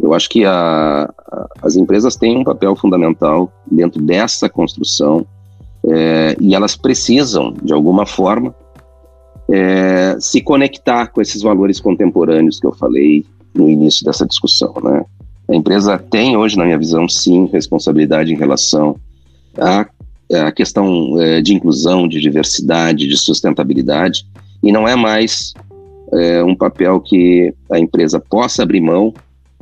Eu 0.00 0.14
acho 0.14 0.28
que 0.28 0.44
a, 0.44 1.04
a, 1.04 1.46
as 1.62 1.76
empresas 1.76 2.16
têm 2.16 2.38
um 2.38 2.44
papel 2.44 2.74
fundamental 2.74 3.52
dentro 3.70 4.00
dessa 4.00 4.48
construção 4.48 5.26
é, 5.88 6.36
e 6.40 6.54
elas 6.54 6.76
precisam, 6.76 7.54
de 7.62 7.72
alguma 7.72 8.06
forma, 8.06 8.54
é, 9.48 10.16
se 10.18 10.40
conectar 10.40 11.08
com 11.08 11.20
esses 11.20 11.42
valores 11.42 11.80
contemporâneos 11.80 12.58
que 12.58 12.66
eu 12.66 12.72
falei 12.72 13.24
no 13.54 13.68
início 13.68 14.04
dessa 14.04 14.26
discussão. 14.26 14.74
Né? 14.82 15.04
A 15.52 15.54
empresa 15.54 15.98
tem 15.98 16.34
hoje, 16.34 16.56
na 16.56 16.64
minha 16.64 16.78
visão, 16.78 17.06
sim, 17.06 17.46
responsabilidade 17.52 18.32
em 18.32 18.36
relação 18.36 18.96
à, 19.58 19.86
à 20.46 20.50
questão 20.50 21.20
é, 21.20 21.42
de 21.42 21.52
inclusão, 21.52 22.08
de 22.08 22.22
diversidade, 22.22 23.06
de 23.06 23.16
sustentabilidade, 23.18 24.24
e 24.62 24.72
não 24.72 24.88
é 24.88 24.96
mais 24.96 25.52
é, 26.14 26.42
um 26.42 26.56
papel 26.56 27.00
que 27.00 27.52
a 27.70 27.78
empresa 27.78 28.18
possa 28.18 28.62
abrir 28.62 28.80
mão 28.80 29.12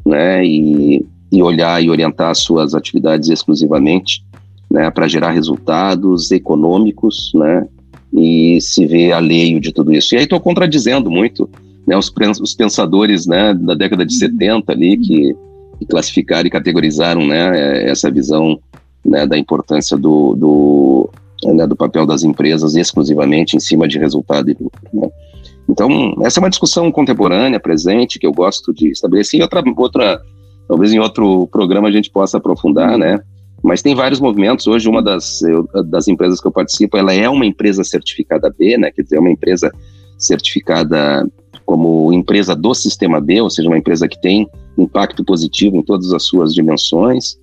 né, 0.06 0.46
e, 0.46 1.04
e 1.32 1.42
olhar 1.42 1.82
e 1.82 1.90
orientar 1.90 2.30
as 2.30 2.38
suas 2.38 2.72
atividades 2.72 3.28
exclusivamente 3.28 4.24
né, 4.70 4.92
para 4.92 5.08
gerar 5.08 5.32
resultados 5.32 6.30
econômicos, 6.30 7.32
né, 7.34 7.66
e 8.12 8.60
se 8.60 8.86
ver 8.86 9.10
alheio 9.10 9.58
de 9.58 9.72
tudo 9.72 9.92
isso. 9.92 10.14
E 10.14 10.18
aí 10.18 10.22
estou 10.22 10.38
contradizendo 10.38 11.10
muito 11.10 11.50
né, 11.84 11.96
os, 11.96 12.12
os, 12.40 12.54
pensadores 12.54 13.26
né, 13.26 13.52
da 13.54 13.74
década 13.74 14.06
de 14.06 14.14
70 14.14 14.70
ali 14.70 14.96
que, 14.96 15.34
que 15.80 15.86
classificaram 15.86 16.46
e 16.46 16.50
categorizaram 16.50 17.26
né, 17.26 17.90
essa 17.90 18.10
visão 18.10 18.60
né, 19.02 19.26
da 19.26 19.38
importância 19.38 19.96
do, 19.96 20.34
do, 20.36 21.10
né, 21.54 21.66
do 21.66 21.74
papel 21.74 22.04
das 22.04 22.22
empresas 22.22 22.76
exclusivamente 22.76 23.56
em 23.56 23.60
cima 23.60 23.88
de 23.88 23.98
resultado 23.98 24.50
e 24.50 24.56
lucro. 24.60 24.80
Né. 24.92 25.08
Então, 25.66 26.14
essa 26.22 26.38
é 26.38 26.42
uma 26.42 26.50
discussão 26.50 26.92
contemporânea, 26.92 27.58
presente, 27.58 28.18
que 28.18 28.26
eu 28.26 28.32
gosto 28.32 28.74
de 28.74 28.90
estabelecer. 28.90 29.40
E 29.40 29.42
outra, 29.42 29.62
outra 29.76 30.20
talvez 30.68 30.92
em 30.92 30.98
outro 30.98 31.46
programa 31.46 31.88
a 31.88 31.92
gente 31.92 32.10
possa 32.10 32.36
aprofundar, 32.36 32.98
né? 32.98 33.20
Mas 33.62 33.80
tem 33.80 33.94
vários 33.94 34.20
movimentos. 34.20 34.66
Hoje, 34.66 34.88
uma 34.88 35.02
das, 35.02 35.42
eu, 35.42 35.68
das 35.84 36.08
empresas 36.08 36.40
que 36.40 36.46
eu 36.46 36.52
participo, 36.52 36.96
ela 36.96 37.14
é 37.14 37.28
uma 37.28 37.46
empresa 37.46 37.84
certificada 37.84 38.52
B, 38.56 38.76
né? 38.76 38.90
Quer 38.90 39.02
dizer, 39.02 39.16
é 39.16 39.20
uma 39.20 39.30
empresa 39.30 39.70
certificada 40.18 41.26
como 41.64 42.12
empresa 42.12 42.56
do 42.56 42.74
sistema 42.74 43.20
B, 43.20 43.40
ou 43.40 43.48
seja, 43.48 43.68
uma 43.68 43.78
empresa 43.78 44.08
que 44.08 44.20
tem 44.20 44.48
impacto 44.76 45.24
positivo 45.24 45.76
em 45.76 45.82
todas 45.82 46.12
as 46.12 46.24
suas 46.24 46.54
dimensões. 46.54 47.38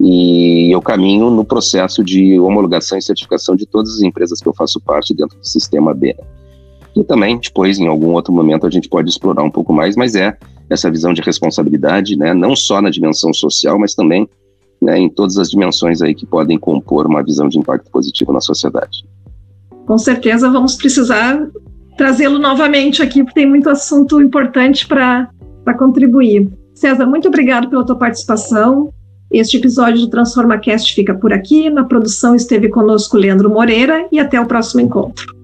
E 0.00 0.72
eu 0.72 0.80
caminho 0.80 1.30
no 1.30 1.44
processo 1.44 2.04
de 2.04 2.38
homologação 2.38 2.96
e 2.96 3.02
certificação 3.02 3.56
de 3.56 3.66
todas 3.66 3.94
as 3.94 4.00
empresas 4.02 4.40
que 4.40 4.48
eu 4.48 4.54
faço 4.54 4.80
parte 4.80 5.12
dentro 5.14 5.38
do 5.38 5.46
sistema 5.46 5.92
B. 5.92 6.16
E 6.94 7.04
também, 7.04 7.38
depois, 7.38 7.78
em 7.78 7.86
algum 7.86 8.12
outro 8.12 8.32
momento, 8.32 8.66
a 8.66 8.70
gente 8.70 8.88
pode 8.88 9.10
explorar 9.10 9.42
um 9.42 9.50
pouco 9.50 9.72
mais, 9.72 9.96
mas 9.96 10.14
é 10.14 10.36
essa 10.70 10.90
visão 10.90 11.12
de 11.12 11.22
responsabilidade, 11.22 12.16
né, 12.16 12.34
não 12.34 12.54
só 12.54 12.80
na 12.80 12.90
dimensão 12.90 13.32
social, 13.32 13.78
mas 13.78 13.94
também 13.94 14.28
né, 14.80 14.98
em 14.98 15.08
todas 15.08 15.38
as 15.38 15.50
dimensões 15.50 16.02
aí 16.02 16.14
que 16.14 16.26
podem 16.26 16.58
compor 16.58 17.06
uma 17.06 17.22
visão 17.22 17.48
de 17.48 17.58
impacto 17.58 17.90
positivo 17.90 18.32
na 18.32 18.40
sociedade. 18.40 19.04
Com 19.86 19.98
certeza 19.98 20.50
vamos 20.50 20.76
precisar 20.76 21.48
trazê-lo 21.96 22.38
novamente 22.38 23.02
aqui, 23.02 23.24
porque 23.24 23.40
tem 23.40 23.48
muito 23.48 23.68
assunto 23.68 24.20
importante 24.20 24.86
para 24.86 25.28
contribuir. 25.78 26.48
César, 26.78 27.06
muito 27.06 27.26
obrigado 27.26 27.68
pela 27.68 27.84
tua 27.84 27.96
participação. 27.96 28.92
Este 29.30 29.56
episódio 29.56 30.00
do 30.00 30.10
TransformaCast 30.10 30.94
fica 30.94 31.12
por 31.12 31.32
aqui. 31.32 31.68
Na 31.68 31.84
produção 31.84 32.34
esteve 32.34 32.68
conosco 32.68 33.16
Leandro 33.16 33.50
Moreira 33.50 34.06
e 34.12 34.18
até 34.20 34.40
o 34.40 34.46
próximo 34.46 34.80
encontro. 34.80 35.37